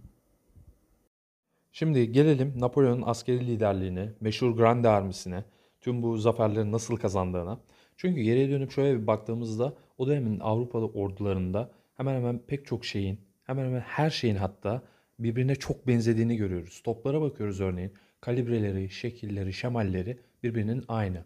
Şimdi 1.71 2.11
gelelim 2.11 2.53
Napolyon'un 2.57 3.03
askeri 3.05 3.47
liderliğine, 3.47 4.13
meşhur 4.21 4.57
Grande 4.57 4.89
Armisi'ne, 4.89 5.43
tüm 5.81 6.03
bu 6.03 6.17
zaferleri 6.17 6.71
nasıl 6.71 6.95
kazandığına. 6.95 7.59
Çünkü 7.97 8.21
geriye 8.21 8.49
dönüp 8.49 8.71
şöyle 8.71 9.01
bir 9.01 9.07
baktığımızda 9.07 9.73
o 9.97 10.07
dönemin 10.07 10.39
Avrupalı 10.39 10.85
ordularında 10.85 11.71
hemen 11.97 12.15
hemen 12.15 12.39
pek 12.39 12.65
çok 12.65 12.85
şeyin, 12.85 13.19
hemen 13.43 13.65
hemen 13.65 13.79
her 13.79 14.09
şeyin 14.09 14.35
hatta 14.35 14.81
birbirine 15.23 15.55
çok 15.55 15.87
benzediğini 15.87 16.37
görüyoruz. 16.37 16.81
Toplara 16.83 17.21
bakıyoruz 17.21 17.61
örneğin. 17.61 17.93
Kalibreleri, 18.21 18.89
şekilleri, 18.89 19.53
şemalleri 19.53 20.19
birbirinin 20.43 20.83
aynı. 20.87 21.25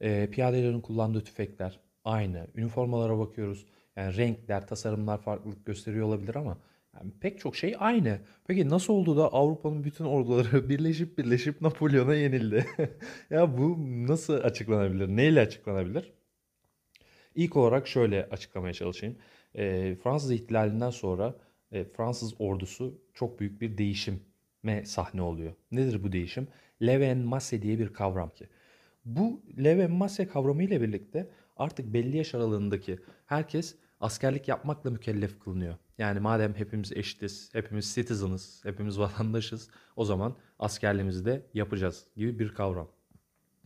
E, 0.00 0.28
piyadelerin 0.30 0.80
kullandığı 0.80 1.24
tüfekler 1.24 1.80
aynı. 2.04 2.46
Üniformalara 2.54 3.18
bakıyoruz. 3.18 3.66
Yani 3.96 4.16
renkler, 4.16 4.66
tasarımlar 4.66 5.22
farklılık 5.22 5.66
gösteriyor 5.66 6.06
olabilir 6.06 6.34
ama 6.34 6.58
yani 6.94 7.12
pek 7.20 7.38
çok 7.38 7.56
şey 7.56 7.76
aynı. 7.78 8.18
Peki 8.46 8.68
nasıl 8.68 8.92
oldu 8.92 9.16
da 9.16 9.32
Avrupa'nın 9.32 9.84
bütün 9.84 10.04
orduları 10.04 10.68
birleşip 10.68 11.18
birleşip 11.18 11.60
Napolyon'a 11.60 12.14
yenildi? 12.14 12.66
ya 13.30 13.58
bu 13.58 13.76
nasıl 14.08 14.34
açıklanabilir? 14.34 15.08
Neyle 15.08 15.40
açıklanabilir? 15.40 16.12
İlk 17.34 17.56
olarak 17.56 17.88
şöyle 17.88 18.28
açıklamaya 18.30 18.74
çalışayım. 18.74 19.16
E, 19.54 19.94
Fransız 20.02 20.30
ihtilalinden 20.32 20.90
sonra 20.90 21.34
e, 21.74 21.84
Fransız 21.84 22.34
ordusu 22.38 22.98
çok 23.14 23.40
büyük 23.40 23.60
bir 23.60 23.78
değişime 23.78 24.84
sahne 24.84 25.22
oluyor. 25.22 25.52
Nedir 25.72 26.02
bu 26.02 26.12
değişim? 26.12 26.48
Leven 26.82 27.18
masse 27.18 27.62
diye 27.62 27.78
bir 27.78 27.92
kavram 27.92 28.30
ki. 28.30 28.48
Bu 29.04 29.42
leven 29.58 29.90
masse 29.90 30.28
kavramı 30.28 30.62
ile 30.62 30.80
birlikte 30.80 31.30
artık 31.56 31.92
belli 31.94 32.16
yaş 32.16 32.34
aralığındaki 32.34 32.98
herkes 33.26 33.74
askerlik 34.00 34.48
yapmakla 34.48 34.90
mükellef 34.90 35.40
kılınıyor. 35.40 35.76
Yani 35.98 36.20
madem 36.20 36.54
hepimiz 36.54 36.92
eşitiz, 36.92 37.50
hepimiz 37.52 37.94
citizen'ız, 37.94 38.60
hepimiz 38.64 38.98
vatandaşız 38.98 39.68
o 39.96 40.04
zaman 40.04 40.36
askerliğimizi 40.58 41.24
de 41.24 41.46
yapacağız 41.54 42.06
gibi 42.16 42.38
bir 42.38 42.54
kavram. 42.54 42.88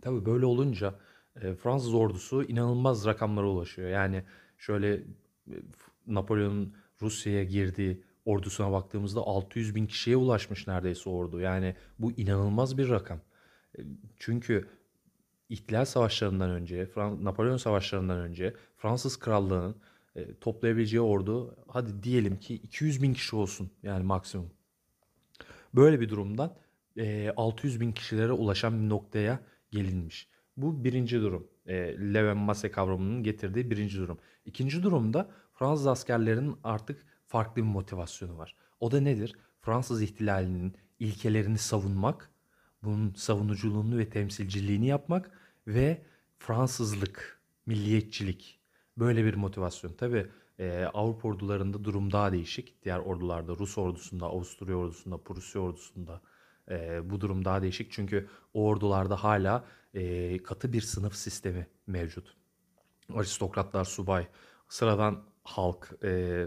Tabii 0.03 0.27
böyle 0.27 0.47
olunca 0.47 0.95
e, 1.43 1.55
Fransız 1.55 1.95
ordusu 1.95 2.43
inanılmaz 2.43 3.07
rakamlara 3.07 3.47
ulaşıyor. 3.47 3.89
Yani 3.89 4.23
şöyle 4.59 4.95
e, 4.95 5.03
Napolyon'un 6.07 6.75
Rusya'ya 7.03 7.45
girdiği 7.45 8.03
ordusuna 8.29 8.73
baktığımızda 8.73 9.21
600 9.21 9.75
bin 9.75 9.87
kişiye 9.87 10.17
ulaşmış 10.17 10.67
neredeyse 10.67 11.11
ordu. 11.11 11.41
Yani 11.41 11.75
bu 11.99 12.13
inanılmaz 12.13 12.79
bir 12.79 12.89
rakam. 12.89 13.21
E, 13.79 13.81
çünkü 14.19 14.69
İhtilal 15.49 15.85
Savaşlarından 15.85 16.51
önce, 16.51 16.91
Napolyon 16.97 17.57
Savaşlarından 17.57 18.19
önce 18.19 18.55
Fransız 18.77 19.17
Krallığı'nın 19.19 19.77
e, 20.17 20.35
toplayabileceği 20.35 21.01
ordu 21.01 21.57
hadi 21.69 22.03
diyelim 22.03 22.39
ki 22.39 22.55
200 22.55 23.03
bin 23.03 23.15
kişi 23.15 23.37
olsun 23.37 23.71
yani 23.83 24.05
maksimum. 24.05 24.51
Böyle 25.75 26.01
bir 26.01 26.09
durumdan 26.09 26.55
e, 26.97 27.33
600 27.37 27.81
bin 27.81 27.93
kişilere 27.93 28.33
ulaşan 28.33 28.83
bir 28.83 28.89
noktaya 28.89 29.41
gelinmiş. 29.71 30.29
Bu 30.57 30.85
birinci 30.85 31.21
durum. 31.21 31.49
E, 31.67 31.75
Leven 32.15 32.37
Masse 32.37 32.71
kavramının 32.71 33.23
getirdiği 33.23 33.71
birinci 33.71 33.99
durum. 33.99 34.19
İkinci 34.45 34.83
durumda 34.83 35.31
Fransız 35.55 35.87
askerlerinin 35.87 36.57
artık 36.65 37.07
farklı 37.29 37.63
bir 37.63 37.67
motivasyonu 37.67 38.39
var. 38.39 38.55
O 38.81 38.91
da 38.91 39.01
nedir? 39.01 39.37
Fransız 39.61 40.03
ihtilalinin 40.03 40.75
ilkelerini 40.99 41.59
savunmak, 41.59 42.31
bunun 42.83 43.15
savunuculuğunu 43.15 43.99
ve 43.99 44.09
temsilciliğini 44.09 44.87
yapmak 44.87 45.31
ve 45.67 46.03
Fransızlık, 46.39 47.41
milliyetçilik 47.67 48.61
böyle 48.97 49.25
bir 49.25 49.35
motivasyon. 49.35 49.93
Tabi 49.93 50.27
e, 50.59 50.85
Avrupa 50.95 51.29
ordularında 51.29 51.85
durum 51.85 52.13
daha 52.13 52.33
değişik. 52.33 52.85
Diğer 52.85 52.99
ordularda 52.99 53.53
Rus 53.53 53.79
ordusunda, 53.79 54.27
Avusturya 54.27 54.77
ordusunda, 54.77 55.19
Prusya 55.19 55.61
ordusunda 55.61 56.21
e, 56.71 57.11
bu 57.11 57.21
durum 57.21 57.45
daha 57.45 57.63
değişik. 57.63 57.93
Çünkü 57.93 58.29
o 58.55 58.67
ordularda 58.67 59.25
hala 59.25 59.65
e, 59.95 60.39
katı 60.43 60.73
bir 60.73 60.81
sınıf 60.81 61.15
sistemi 61.15 61.67
mevcut. 61.87 62.37
Aristokratlar, 63.15 63.85
subay, 63.85 64.27
sıradan 64.69 65.25
halk, 65.45 65.91
e, 66.05 66.45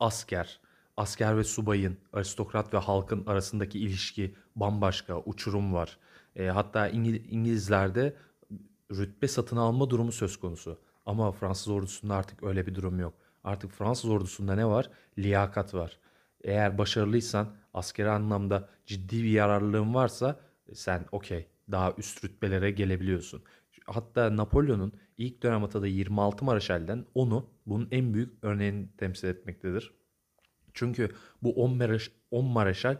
asker, 0.00 0.60
asker 0.96 1.36
ve 1.36 1.44
subayın, 1.44 1.98
aristokrat 2.12 2.74
ve 2.74 2.78
halkın 2.78 3.26
arasındaki 3.26 3.78
ilişki 3.78 4.34
bambaşka, 4.56 5.18
uçurum 5.18 5.74
var. 5.74 5.98
E, 6.36 6.46
hatta 6.46 6.88
İngil 6.88 7.32
İngilizlerde 7.32 8.16
rütbe 8.90 9.28
satın 9.28 9.56
alma 9.56 9.90
durumu 9.90 10.12
söz 10.12 10.36
konusu. 10.36 10.78
Ama 11.06 11.32
Fransız 11.32 11.68
ordusunda 11.68 12.14
artık 12.14 12.42
öyle 12.42 12.66
bir 12.66 12.74
durum 12.74 13.00
yok. 13.00 13.14
Artık 13.44 13.72
Fransız 13.72 14.10
ordusunda 14.10 14.54
ne 14.54 14.66
var? 14.66 14.90
Liyakat 15.18 15.74
var. 15.74 15.98
Eğer 16.44 16.78
başarılıysan, 16.78 17.56
askeri 17.74 18.10
anlamda 18.10 18.68
ciddi 18.86 19.22
bir 19.22 19.30
yararlılığın 19.30 19.94
varsa 19.94 20.40
sen 20.74 21.06
okey 21.12 21.46
daha 21.70 21.92
üst 21.98 22.24
rütbelere 22.24 22.70
gelebiliyorsun. 22.70 23.42
Hatta 23.88 24.36
Napolyon'un 24.36 24.92
ilk 25.18 25.42
dönem 25.42 25.64
atadığı 25.64 25.88
26 25.88 26.44
Maraşal'den 26.44 27.04
onu 27.14 27.50
bunun 27.66 27.88
en 27.90 28.14
büyük 28.14 28.32
örneğini 28.42 28.88
temsil 28.96 29.28
etmektedir. 29.28 29.94
Çünkü 30.74 31.10
bu 31.42 31.52
10 31.64 31.76
Maraş, 31.76 32.10
10 32.30 32.44
Maraşal 32.44 32.96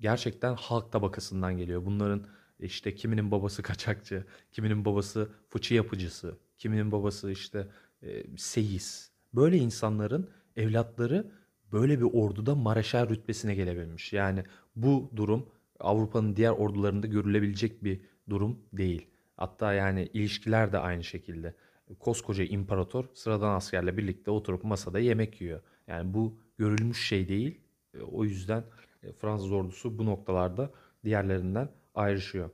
gerçekten 0.00 0.54
halk 0.54 0.92
tabakasından 0.92 1.58
geliyor. 1.58 1.84
Bunların 1.84 2.26
işte 2.58 2.94
kiminin 2.94 3.30
babası 3.30 3.62
kaçakçı, 3.62 4.24
kiminin 4.52 4.84
babası 4.84 5.28
fıçı 5.48 5.74
yapıcısı, 5.74 6.38
kiminin 6.58 6.92
babası 6.92 7.30
işte 7.30 7.68
e, 8.02 8.36
seyis. 8.36 9.10
Böyle 9.34 9.56
insanların 9.56 10.30
evlatları 10.56 11.32
böyle 11.72 11.98
bir 11.98 12.08
orduda 12.12 12.54
mareşal 12.54 13.08
rütbesine 13.08 13.54
gelebilmiş. 13.54 14.12
Yani 14.12 14.44
bu 14.76 15.10
durum 15.16 15.48
Avrupa'nın 15.80 16.36
diğer 16.36 16.50
ordularında 16.50 17.06
görülebilecek 17.06 17.84
bir 17.84 18.00
durum 18.30 18.58
değil. 18.72 19.09
Hatta 19.40 19.72
yani 19.72 20.08
ilişkiler 20.14 20.72
de 20.72 20.78
aynı 20.78 21.04
şekilde. 21.04 21.54
Koskoca 21.98 22.44
imparator 22.44 23.04
sıradan 23.14 23.54
askerle 23.54 23.96
birlikte 23.96 24.30
oturup 24.30 24.64
masada 24.64 24.98
yemek 24.98 25.40
yiyor. 25.40 25.60
Yani 25.86 26.14
bu 26.14 26.38
görülmüş 26.58 27.08
şey 27.08 27.28
değil. 27.28 27.60
E, 27.94 28.00
o 28.00 28.24
yüzden 28.24 28.64
e, 29.02 29.12
Fransız 29.12 29.52
ordusu 29.52 29.98
bu 29.98 30.06
noktalarda 30.06 30.70
diğerlerinden 31.04 31.68
ayrışıyor. 31.94 32.50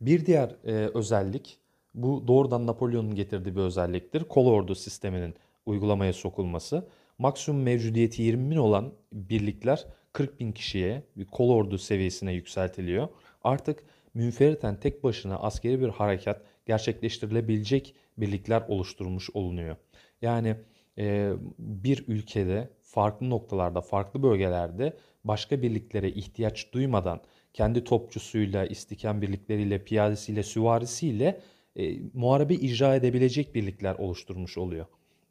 Bir 0.00 0.26
diğer 0.26 0.56
e, 0.64 0.72
özellik 0.94 1.58
bu 1.94 2.24
doğrudan 2.28 2.66
Napolyon'un 2.66 3.14
getirdiği 3.14 3.56
bir 3.56 3.60
özelliktir. 3.60 4.24
Kol 4.24 4.46
ordu 4.46 4.74
sisteminin 4.74 5.34
uygulamaya 5.66 6.12
sokulması. 6.12 6.88
Maksimum 7.18 7.62
mevcudiyeti 7.62 8.22
20 8.22 8.50
bin 8.50 8.56
olan 8.56 8.92
birlikler 9.12 9.86
40 10.12 10.40
bin 10.40 10.52
kişiye 10.52 11.02
bir 11.16 11.24
kol 11.24 11.50
ordu 11.50 11.78
seviyesine 11.78 12.32
yükseltiliyor. 12.32 13.08
Artık 13.44 13.84
münferiten 14.16 14.80
tek 14.80 15.04
başına 15.04 15.36
askeri 15.36 15.80
bir 15.80 15.88
harekat 15.88 16.42
gerçekleştirilebilecek 16.66 17.94
birlikler 18.18 18.62
oluşturulmuş 18.68 19.30
olunuyor. 19.34 19.76
Yani 20.22 20.56
e, 20.98 21.32
bir 21.58 22.04
ülkede 22.08 22.68
farklı 22.82 23.30
noktalarda, 23.30 23.80
farklı 23.80 24.22
bölgelerde 24.22 24.96
başka 25.24 25.62
birliklere 25.62 26.10
ihtiyaç 26.10 26.72
duymadan 26.72 27.20
kendi 27.52 27.84
topçusuyla, 27.84 28.66
istiken 28.66 29.22
birlikleriyle, 29.22 29.84
piyadesiyle, 29.84 30.42
süvarisiyle 30.42 31.40
e, 31.76 31.98
muharebe 32.14 32.54
icra 32.54 32.94
edebilecek 32.94 33.54
birlikler 33.54 33.94
oluşturmuş 33.94 34.58
oluyor. 34.58 34.86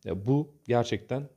E, 0.06 0.26
bu 0.26 0.54
gerçekten 0.68 1.30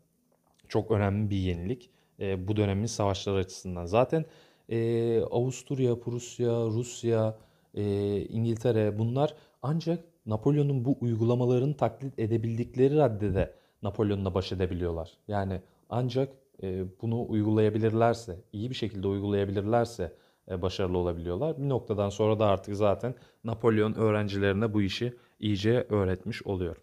çok 0.68 0.90
önemli 0.90 1.30
bir 1.30 1.36
yenilik 1.36 1.90
e, 2.20 2.48
bu 2.48 2.56
dönemin 2.56 2.86
savaşları 2.86 3.36
açısından. 3.36 3.86
Zaten 3.86 4.24
e, 4.68 5.20
Avusturya, 5.30 6.00
Prusya, 6.00 6.50
Rusya, 6.50 7.38
e, 7.74 7.84
İngiltere 8.20 8.98
bunlar 8.98 9.34
ancak 9.62 10.04
Napolyon'un 10.26 10.84
bu 10.84 10.96
uygulamalarını 11.00 11.76
taklit 11.76 12.18
edebildikleri 12.18 12.96
raddede 12.96 13.54
Napolyon'la 13.82 14.34
baş 14.34 14.52
edebiliyorlar. 14.52 15.10
Yani 15.28 15.60
ancak 15.90 16.32
e, 16.62 16.84
bunu 17.02 17.26
uygulayabilirlerse, 17.28 18.36
iyi 18.52 18.70
bir 18.70 18.74
şekilde 18.74 19.08
uygulayabilirlerse 19.08 20.12
e, 20.50 20.62
başarılı 20.62 20.98
olabiliyorlar. 20.98 21.58
Bir 21.58 21.68
noktadan 21.68 22.08
sonra 22.08 22.38
da 22.38 22.46
artık 22.46 22.76
zaten 22.76 23.14
Napolyon 23.44 23.94
öğrencilerine 23.94 24.74
bu 24.74 24.82
işi 24.82 25.14
iyice 25.40 25.86
öğretmiş 25.88 26.42
oluyor. 26.42 26.76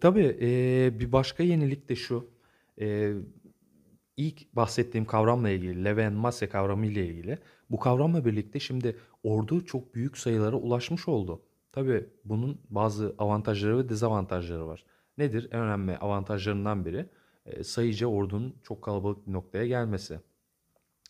Tabii 0.00 0.36
e, 0.40 1.00
bir 1.00 1.12
başka 1.12 1.42
yenilik 1.42 1.88
de 1.88 1.96
şu. 1.96 2.26
E, 2.80 3.14
ilk 4.16 4.56
bahsettiğim 4.56 5.06
kavramla 5.06 5.50
ilgili, 5.50 5.84
Leven 5.84 6.12
Masse 6.12 6.48
kavramı 6.48 6.86
ile 6.86 7.06
ilgili. 7.06 7.38
Bu 7.70 7.78
kavramla 7.78 8.24
birlikte 8.24 8.60
şimdi 8.60 8.96
ordu 9.22 9.64
çok 9.64 9.94
büyük 9.94 10.18
sayılara 10.18 10.56
ulaşmış 10.56 11.08
oldu. 11.08 11.42
Tabii 11.72 12.06
bunun 12.24 12.60
bazı 12.70 13.14
avantajları 13.18 13.78
ve 13.78 13.88
dezavantajları 13.88 14.66
var. 14.66 14.84
Nedir? 15.18 15.48
En 15.52 15.60
önemli 15.60 15.98
avantajlarından 15.98 16.84
biri 16.84 17.06
e, 17.46 17.64
sayıca 17.64 18.06
ordunun 18.06 18.56
çok 18.62 18.82
kalabalık 18.82 19.26
bir 19.26 19.32
noktaya 19.32 19.66
gelmesi 19.66 20.20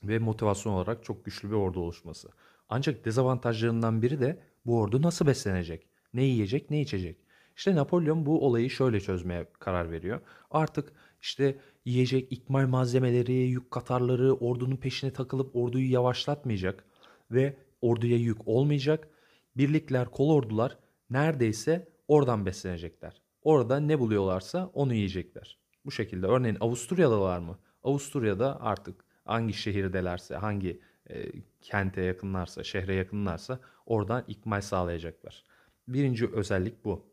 ve 0.03 0.19
motivasyon 0.19 0.73
olarak 0.73 1.05
çok 1.05 1.25
güçlü 1.25 1.51
bir 1.51 1.55
ordu 1.55 1.81
oluşması. 1.81 2.29
Ancak 2.69 3.05
dezavantajlarından 3.05 4.03
biri 4.03 4.21
de 4.21 4.43
bu 4.67 4.81
ordu 4.81 5.03
nasıl 5.03 5.27
beslenecek? 5.27 5.87
Ne 6.15 6.25
yiyecek, 6.25 6.71
ne 6.71 6.81
içecek? 6.81 7.19
İşte 7.57 7.75
Napolyon 7.75 8.27
bu 8.27 8.47
olayı 8.47 8.71
şöyle 8.71 9.01
çözmeye 9.01 9.47
karar 9.59 9.91
veriyor. 9.91 10.21
Artık 10.51 10.93
işte 11.23 11.59
yiyecek, 11.85 12.33
ikmal 12.33 12.67
malzemeleri, 12.67 13.33
yük 13.33 13.71
katarları 13.71 14.35
ordunun 14.35 14.77
peşine 14.77 15.13
takılıp 15.13 15.57
orduyu 15.57 15.93
yavaşlatmayacak 15.93 16.85
ve 17.31 17.57
orduya 17.81 18.17
yük 18.17 18.49
olmayacak. 18.49 19.09
Birlikler, 19.57 20.11
kol 20.11 20.35
ordular 20.35 20.79
neredeyse 21.11 21.89
oradan 22.09 22.47
beslenecekler. 22.47 23.23
Orada 23.43 23.81
ne 23.81 23.99
buluyorlarsa 23.99 24.71
onu 24.75 24.95
yiyecekler. 24.95 25.59
Bu 25.85 25.91
şekilde 25.91 26.27
örneğin 26.27 26.57
Avusturya'dalar 26.61 27.39
mı? 27.39 27.59
Avusturya'da 27.83 28.61
artık 28.61 29.05
hangi 29.25 29.53
şehirdelerse, 29.53 30.37
hangi 30.37 30.81
e, 31.11 31.33
kente 31.61 32.01
yakınlarsa, 32.01 32.65
şehre 32.65 32.95
yakınlarsa 32.95 33.61
oradan 33.87 34.25
ikmal 34.29 34.61
sağlayacaklar. 34.61 35.45
Birinci 35.89 36.29
özellik 36.29 36.85
bu. 36.85 37.12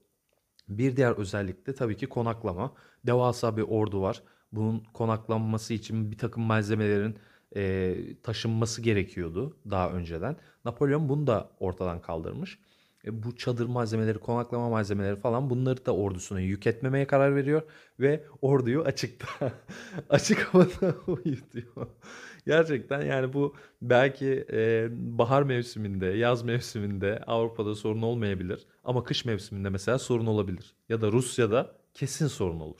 Bir 0.69 0.95
diğer 0.95 1.11
özellik 1.11 1.67
de 1.67 1.75
tabii 1.75 1.97
ki 1.97 2.07
konaklama. 2.09 2.73
Devasa 3.05 3.57
bir 3.57 3.61
ordu 3.61 4.01
var. 4.01 4.23
Bunun 4.51 4.83
konaklanması 4.93 5.73
için 5.73 6.11
bir 6.11 6.17
takım 6.17 6.43
malzemelerin 6.43 7.17
e, 7.55 7.95
taşınması 8.23 8.81
gerekiyordu 8.81 9.57
daha 9.69 9.91
önceden. 9.91 10.37
Napolyon 10.65 11.09
bunu 11.09 11.27
da 11.27 11.51
ortadan 11.59 12.01
kaldırmış. 12.01 12.59
E, 13.05 13.23
bu 13.23 13.35
çadır 13.35 13.65
malzemeleri, 13.65 14.17
konaklama 14.17 14.69
malzemeleri 14.69 15.15
falan 15.15 15.49
bunları 15.49 15.85
da 15.85 15.95
ordusuna 15.95 16.39
yük 16.39 16.67
etmemeye 16.67 17.07
karar 17.07 17.35
veriyor 17.35 17.61
ve 17.99 18.23
orduyu 18.41 18.81
açıkta 18.81 19.27
açık 20.09 20.39
havada 20.39 20.95
uyutuyor. 21.07 21.87
Gerçekten 22.45 23.01
yani 23.01 23.33
bu 23.33 23.55
belki 23.81 24.45
e, 24.51 24.87
bahar 24.91 25.43
mevsiminde, 25.43 26.05
yaz 26.05 26.43
mevsiminde 26.43 27.23
Avrupa'da 27.27 27.75
sorun 27.75 28.01
olmayabilir 28.01 28.67
ama 28.83 29.03
kış 29.03 29.25
mevsiminde 29.25 29.69
mesela 29.69 29.99
sorun 29.99 30.25
olabilir 30.25 30.75
ya 30.89 31.01
da 31.01 31.11
Rusya'da 31.11 31.75
kesin 31.93 32.27
sorun 32.27 32.59
olur. 32.59 32.79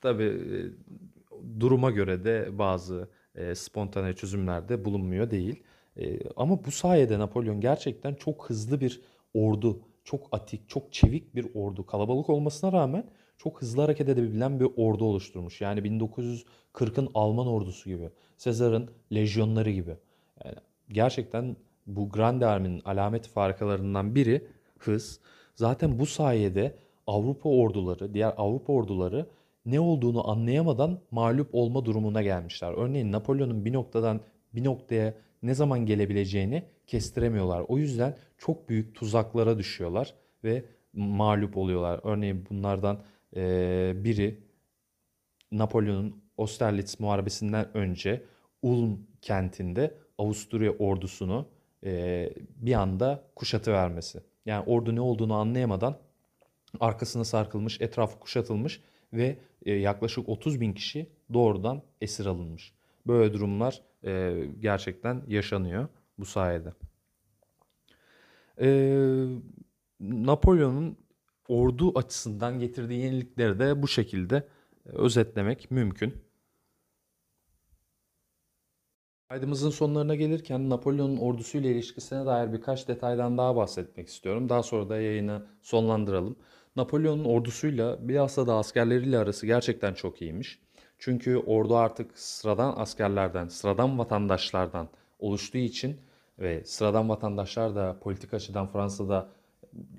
Tabii 0.00 0.24
e, 0.24 0.56
duruma 1.60 1.90
göre 1.90 2.24
de 2.24 2.48
bazı 2.52 3.08
e, 3.34 3.54
spontane 3.54 4.12
çözümlerde 4.12 4.84
bulunmuyor 4.84 5.30
değil. 5.30 5.62
E, 5.98 6.18
ama 6.36 6.64
bu 6.64 6.70
sayede 6.70 7.18
Napolyon 7.18 7.60
gerçekten 7.60 8.14
çok 8.14 8.50
hızlı 8.50 8.80
bir 8.80 9.00
ordu, 9.34 9.80
çok 10.04 10.28
atik, 10.32 10.68
çok 10.68 10.92
çevik 10.92 11.34
bir 11.34 11.46
ordu. 11.54 11.86
Kalabalık 11.86 12.30
olmasına 12.30 12.72
rağmen 12.72 13.04
çok 13.38 13.62
hızlı 13.62 13.82
hareket 13.82 14.08
edebilen 14.08 14.60
bir 14.60 14.68
ordu 14.76 15.04
oluşturmuş. 15.04 15.60
Yani 15.60 15.80
1940'ın 15.80 17.08
Alman 17.14 17.46
ordusu 17.46 17.90
gibi, 17.90 18.10
Sezar'ın 18.36 18.90
lejyonları 19.12 19.70
gibi. 19.70 19.96
Yani 20.44 20.56
gerçekten 20.88 21.56
bu 21.86 22.08
Grande 22.08 22.46
Army'nin 22.46 22.82
alamet 22.84 23.28
farikalarından 23.28 24.14
biri 24.14 24.46
hız. 24.78 25.20
Zaten 25.54 25.98
bu 25.98 26.06
sayede 26.06 26.74
Avrupa 27.06 27.48
orduları, 27.48 28.14
diğer 28.14 28.34
Avrupa 28.36 28.72
orduları 28.72 29.26
ne 29.66 29.80
olduğunu 29.80 30.30
anlayamadan 30.30 31.00
mağlup 31.10 31.48
olma 31.52 31.84
durumuna 31.84 32.22
gelmişler. 32.22 32.72
Örneğin 32.72 33.12
Napolyon'un 33.12 33.64
bir 33.64 33.72
noktadan 33.72 34.20
bir 34.58 34.64
noktaya 34.64 35.14
ne 35.42 35.54
zaman 35.54 35.86
gelebileceğini 35.86 36.62
kestiremiyorlar. 36.86 37.64
O 37.68 37.78
yüzden 37.78 38.16
çok 38.38 38.68
büyük 38.68 38.94
tuzaklara 38.94 39.58
düşüyorlar 39.58 40.14
ve 40.44 40.64
mağlup 40.92 41.56
oluyorlar. 41.56 42.00
Örneğin 42.04 42.46
bunlardan 42.50 43.02
biri 44.04 44.40
Napolyon'un 45.52 46.22
Austerlitz 46.38 47.00
muharebesinden 47.00 47.76
önce 47.76 48.22
Ulm 48.62 48.98
kentinde 49.22 49.94
Avusturya 50.18 50.70
ordusunu 50.70 51.48
bir 52.56 52.72
anda 52.72 53.24
kuşatı 53.36 53.72
vermesi. 53.72 54.20
Yani 54.46 54.64
ordu 54.66 54.94
ne 54.94 55.00
olduğunu 55.00 55.34
anlayamadan 55.34 55.98
arkasına 56.80 57.24
sarkılmış, 57.24 57.80
etrafı 57.80 58.18
kuşatılmış 58.18 58.80
ve 59.12 59.38
yaklaşık 59.64 60.28
30 60.28 60.60
bin 60.60 60.72
kişi 60.72 61.06
doğrudan 61.32 61.82
esir 62.00 62.26
alınmış. 62.26 62.77
Böyle 63.08 63.32
durumlar 63.32 63.82
e, 64.04 64.44
gerçekten 64.60 65.22
yaşanıyor 65.28 65.88
bu 66.18 66.24
sayede. 66.24 66.72
E, 68.60 68.68
Napolyon'un 70.00 70.98
ordu 71.48 71.98
açısından 71.98 72.58
getirdiği 72.58 73.00
yenilikleri 73.00 73.58
de 73.58 73.82
bu 73.82 73.88
şekilde 73.88 74.36
e, 74.36 74.90
özetlemek 74.90 75.70
mümkün. 75.70 76.14
Kaydımızın 79.28 79.70
sonlarına 79.70 80.14
gelirken 80.14 80.70
Napolyon'un 80.70 81.16
ordusuyla 81.16 81.70
ilişkisine 81.70 82.26
dair 82.26 82.52
birkaç 82.52 82.88
detaydan 82.88 83.38
daha 83.38 83.56
bahsetmek 83.56 84.08
istiyorum. 84.08 84.48
Daha 84.48 84.62
sonra 84.62 84.88
da 84.88 85.00
yayını 85.00 85.46
sonlandıralım. 85.62 86.36
Napolyon'un 86.76 87.24
ordusuyla 87.24 88.08
bilhassa 88.08 88.46
da 88.46 88.54
askerleriyle 88.54 89.18
arası 89.18 89.46
gerçekten 89.46 89.94
çok 89.94 90.22
iyiymiş. 90.22 90.67
Çünkü 90.98 91.36
ordu 91.36 91.76
artık 91.76 92.18
sıradan 92.18 92.74
askerlerden, 92.76 93.48
sıradan 93.48 93.98
vatandaşlardan 93.98 94.88
oluştuğu 95.18 95.58
için 95.58 96.00
ve 96.38 96.64
sıradan 96.64 97.08
vatandaşlar 97.08 97.74
da 97.74 97.98
politik 98.00 98.34
açıdan 98.34 98.66
Fransa'da 98.66 99.28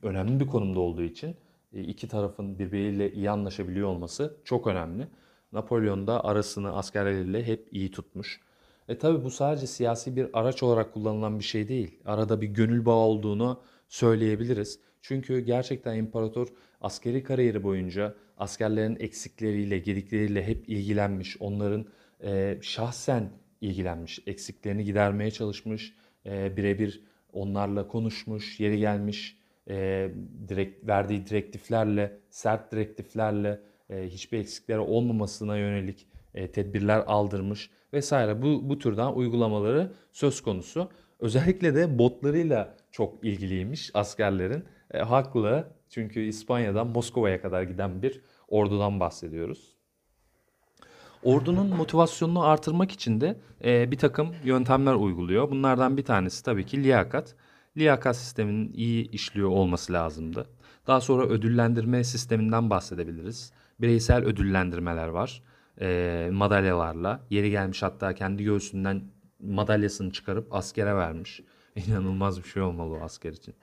önemli 0.03 0.39
bir 0.39 0.47
konumda 0.47 0.79
olduğu 0.79 1.03
için 1.03 1.35
e, 1.73 1.81
iki 1.81 2.07
tarafın 2.07 2.59
birbiriyle 2.59 3.12
iyi 3.12 3.29
anlaşabiliyor 3.29 3.88
olması 3.88 4.38
çok 4.43 4.67
önemli. 4.67 5.07
Napolyon 5.51 6.07
da 6.07 6.25
arasını 6.25 6.75
askerleriyle 6.75 7.47
hep 7.47 7.67
iyi 7.71 7.91
tutmuş. 7.91 8.41
E 8.88 8.97
tabi 8.97 9.23
bu 9.23 9.31
sadece 9.31 9.67
siyasi 9.67 10.15
bir 10.15 10.29
araç 10.33 10.63
olarak 10.63 10.93
kullanılan 10.93 11.39
bir 11.39 11.43
şey 11.43 11.67
değil. 11.67 11.99
Arada 12.05 12.41
bir 12.41 12.47
gönül 12.47 12.85
bağı 12.85 12.95
olduğunu 12.95 13.62
söyleyebiliriz. 13.89 14.79
Çünkü 15.01 15.39
gerçekten 15.39 15.95
imparator 15.95 16.47
askeri 16.81 17.23
kariyeri 17.23 17.63
boyunca 17.63 18.15
askerlerin 18.39 18.97
eksikleriyle, 18.99 19.80
gedikleriyle 19.80 20.47
hep 20.47 20.69
ilgilenmiş. 20.69 21.38
Onların 21.39 21.86
e, 22.23 22.58
şahsen 22.62 23.30
ilgilenmiş, 23.62 24.19
eksiklerini 24.28 24.84
gidermeye 24.84 25.32
çalışmış, 25.32 25.95
e, 26.25 26.58
birebir 26.58 27.04
onlarla 27.34 27.88
konuşmuş, 27.88 28.60
yeri 28.60 28.80
gelmiş, 28.80 29.38
e, 29.69 30.10
direkt 30.47 30.88
verdiği 30.88 31.25
direktiflerle, 31.25 32.17
sert 32.30 32.71
direktiflerle 32.71 33.60
e, 33.89 34.08
hiçbir 34.08 34.39
eksikleri 34.39 34.80
olmamasına 34.80 35.58
yönelik 35.58 36.08
e, 36.34 36.52
tedbirler 36.52 37.04
aldırmış 37.08 37.69
vesaire. 37.93 38.41
Bu 38.41 38.69
bu 38.69 38.80
türden 38.80 39.13
uygulamaları 39.13 39.91
söz 40.12 40.41
konusu. 40.41 40.89
Özellikle 41.19 41.75
de 41.75 41.99
botlarıyla 41.99 42.75
çok 42.91 43.23
ilgiliymiş 43.23 43.91
askerlerin. 43.93 44.63
E, 44.91 44.99
haklı 44.99 45.67
çünkü 45.89 46.19
İspanya'dan 46.19 46.88
Moskova'ya 46.88 47.41
kadar 47.41 47.63
giden 47.63 48.02
bir 48.02 48.21
ordudan 48.49 48.99
bahsediyoruz. 48.99 49.75
Ordunun 51.23 51.67
motivasyonunu 51.67 52.43
artırmak 52.43 52.91
için 52.91 53.21
de 53.21 53.39
e, 53.63 53.91
bir 53.91 53.97
takım 53.97 54.35
yöntemler 54.43 54.93
uyguluyor. 54.93 55.51
Bunlardan 55.51 55.97
bir 55.97 56.05
tanesi 56.05 56.43
tabii 56.43 56.65
ki 56.65 56.83
liyakat. 56.83 57.35
Liyakat 57.77 58.15
sisteminin 58.15 58.73
iyi 58.73 59.12
işliyor 59.12 59.49
olması 59.49 59.93
lazımdı. 59.93 60.47
Daha 60.88 61.01
sonra 61.01 61.25
ödüllendirme 61.25 62.03
sisteminden 62.03 62.69
bahsedebiliriz. 62.69 63.51
Bireysel 63.81 64.25
ödüllendirmeler 64.25 65.07
var. 65.07 65.43
E, 65.81 66.29
madalyalarla. 66.31 67.25
Yeri 67.29 67.51
gelmiş 67.51 67.83
hatta 67.83 68.13
kendi 68.13 68.43
göğsünden 68.43 69.01
madalyasını 69.39 70.12
çıkarıp 70.12 70.53
askere 70.53 70.95
vermiş. 70.95 71.41
İnanılmaz 71.88 72.43
bir 72.43 72.47
şey 72.47 72.62
olmalı 72.62 72.93
o 72.93 73.01
asker 73.01 73.33
için. 73.33 73.53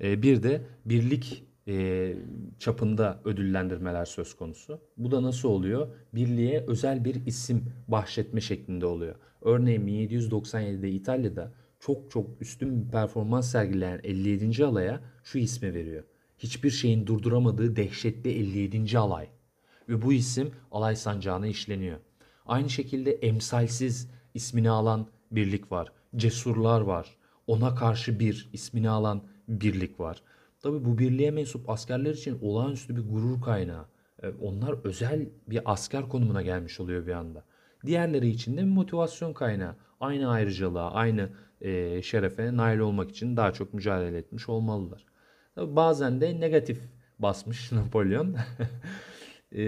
E, 0.00 0.22
bir 0.22 0.42
de 0.42 0.66
birlik 0.84 1.44
e, 1.68 2.14
çapında 2.58 3.20
ödüllendirmeler 3.24 4.04
söz 4.04 4.36
konusu. 4.36 4.80
Bu 4.96 5.10
da 5.10 5.22
nasıl 5.22 5.48
oluyor? 5.48 5.88
Birliğe 6.14 6.64
özel 6.68 7.04
bir 7.04 7.26
isim 7.26 7.64
bahşetme 7.88 8.40
şeklinde 8.40 8.86
oluyor. 8.86 9.14
Örneğin 9.42 9.86
1797'de 9.86 10.90
İtalya'da 10.90 11.52
çok 11.80 12.10
çok 12.10 12.42
üstün 12.42 12.84
bir 12.84 12.90
performans 12.90 13.50
sergileyen 13.50 14.00
57. 14.02 14.64
alaya 14.64 15.00
şu 15.24 15.38
ismi 15.38 15.74
veriyor. 15.74 16.04
Hiçbir 16.38 16.70
şeyin 16.70 17.06
durduramadığı 17.06 17.76
dehşetli 17.76 18.30
57. 18.30 18.98
alay. 18.98 19.28
Ve 19.88 20.02
bu 20.02 20.12
isim 20.12 20.50
alay 20.72 20.96
sancağına 20.96 21.46
işleniyor. 21.46 21.98
Aynı 22.46 22.70
şekilde 22.70 23.12
emsalsiz 23.12 24.10
ismini 24.34 24.70
alan 24.70 25.06
birlik 25.30 25.72
var. 25.72 25.92
Cesurlar 26.16 26.80
var. 26.80 27.16
Ona 27.46 27.74
karşı 27.74 28.20
bir 28.20 28.48
ismini 28.52 28.90
alan 28.90 29.22
birlik 29.48 30.00
var. 30.00 30.22
Tabi 30.62 30.84
bu 30.84 30.98
birliğe 30.98 31.30
mensup 31.30 31.70
askerler 31.70 32.14
için 32.14 32.38
olağanüstü 32.42 32.96
bir 32.96 33.08
gurur 33.10 33.40
kaynağı. 33.40 33.84
E, 34.22 34.28
Onlar 34.28 34.74
özel 34.84 35.28
bir 35.48 35.60
asker 35.64 36.08
konumuna 36.08 36.42
gelmiş 36.42 36.80
oluyor 36.80 37.06
bir 37.06 37.12
anda. 37.12 37.44
Diğerleri 37.86 38.28
için 38.28 38.56
de 38.56 38.60
bir 38.60 38.70
motivasyon 38.70 39.32
kaynağı. 39.32 39.76
Aynı 40.00 40.30
ayrıcalığa, 40.30 40.92
aynı 40.92 41.28
e, 41.60 42.02
şerefe 42.02 42.56
nail 42.56 42.78
olmak 42.78 43.10
için 43.10 43.36
daha 43.36 43.52
çok 43.52 43.74
mücadele 43.74 44.18
etmiş 44.18 44.48
olmalılar. 44.48 45.04
Tabii 45.54 45.76
bazen 45.76 46.20
de 46.20 46.40
negatif 46.40 46.80
basmış 47.18 47.72
Napolyon. 47.72 48.36
E, 49.56 49.62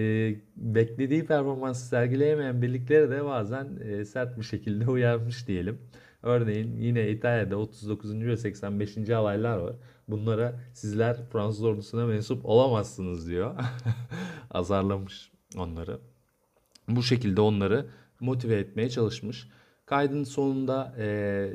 beklediği 0.57 1.27
performansı 1.27 1.87
sergileyemeyen 1.87 2.63
birlikleri 2.63 3.11
de 3.11 3.25
bazen 3.25 3.69
sert 4.05 4.39
bir 4.39 4.43
şekilde 4.45 4.87
uyarmış 4.91 5.49
diyelim. 5.49 5.79
Örneğin 6.23 6.77
yine 6.77 7.09
İtalya'da 7.09 7.57
39. 7.57 8.21
ve 8.21 8.37
85. 8.37 9.11
alaylar 9.11 9.59
var. 9.59 9.77
Bunlara 10.09 10.61
sizler 10.75 11.17
Fransız 11.33 11.65
ordusuna 11.65 12.07
mensup 12.07 12.47
olamazsınız 12.47 13.29
diyor. 13.29 13.55
Azarlamış 14.51 15.33
onları. 15.57 15.99
Bu 16.89 17.03
şekilde 17.03 17.41
onları 17.41 17.87
motive 18.21 18.55
etmeye 18.55 18.91
çalışmış. 18.91 19.49
Kaydın 19.87 20.25
sonunda 20.25 20.95
e, 20.99 21.51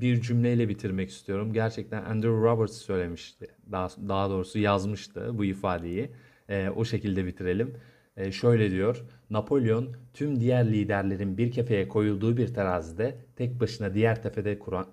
bir 0.00 0.20
cümleyle 0.20 0.68
bitirmek 0.68 1.10
istiyorum. 1.10 1.52
Gerçekten 1.52 2.04
Andrew 2.04 2.36
Roberts 2.36 2.76
söylemişti. 2.76 3.46
Daha, 3.72 3.88
daha 4.08 4.30
doğrusu 4.30 4.58
yazmıştı 4.58 5.38
bu 5.38 5.44
ifadeyi. 5.44 6.10
E, 6.48 6.68
o 6.68 6.84
şekilde 6.84 7.26
bitirelim. 7.26 7.76
E, 8.16 8.32
şöyle 8.32 8.70
diyor. 8.70 9.04
Napolyon 9.30 9.96
tüm 10.14 10.40
diğer 10.40 10.72
liderlerin 10.72 11.38
bir 11.38 11.52
kefeye 11.52 11.88
koyulduğu 11.88 12.36
bir 12.36 12.54
terazide 12.54 13.18
tek 13.36 13.60
başına 13.60 13.94
diğer 13.94 14.22
tepede 14.22 14.58
kuran 14.58 14.86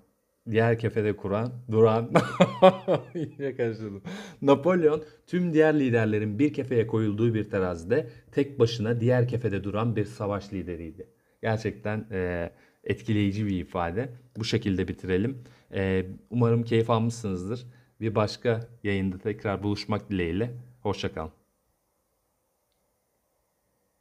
diğer 0.50 0.78
kefede 0.78 1.16
kuran 1.16 1.52
duran 1.70 2.10
yine 3.14 3.56
karıştırdım. 3.56 4.02
Napolyon 4.42 5.04
tüm 5.26 5.52
diğer 5.52 5.80
liderlerin 5.80 6.38
bir 6.38 6.52
kefeye 6.52 6.86
koyulduğu 6.86 7.34
bir 7.34 7.50
terazide 7.50 8.10
tek 8.32 8.58
başına 8.58 9.00
diğer 9.00 9.28
kefede 9.28 9.64
duran 9.64 9.96
bir 9.96 10.04
savaş 10.04 10.52
lideriydi. 10.52 11.06
Gerçekten 11.42 12.06
e, 12.10 12.50
etkileyici 12.84 13.46
bir 13.46 13.60
ifade. 13.60 14.08
Bu 14.38 14.44
şekilde 14.44 14.88
bitirelim. 14.88 15.44
E, 15.74 16.06
umarım 16.30 16.62
keyif 16.62 16.90
almışsınızdır. 16.90 17.66
Bir 18.00 18.14
başka 18.14 18.68
yayında 18.84 19.18
tekrar 19.18 19.62
buluşmak 19.62 20.10
dileğiyle. 20.10 20.50
Hoşçakalın. 20.80 21.41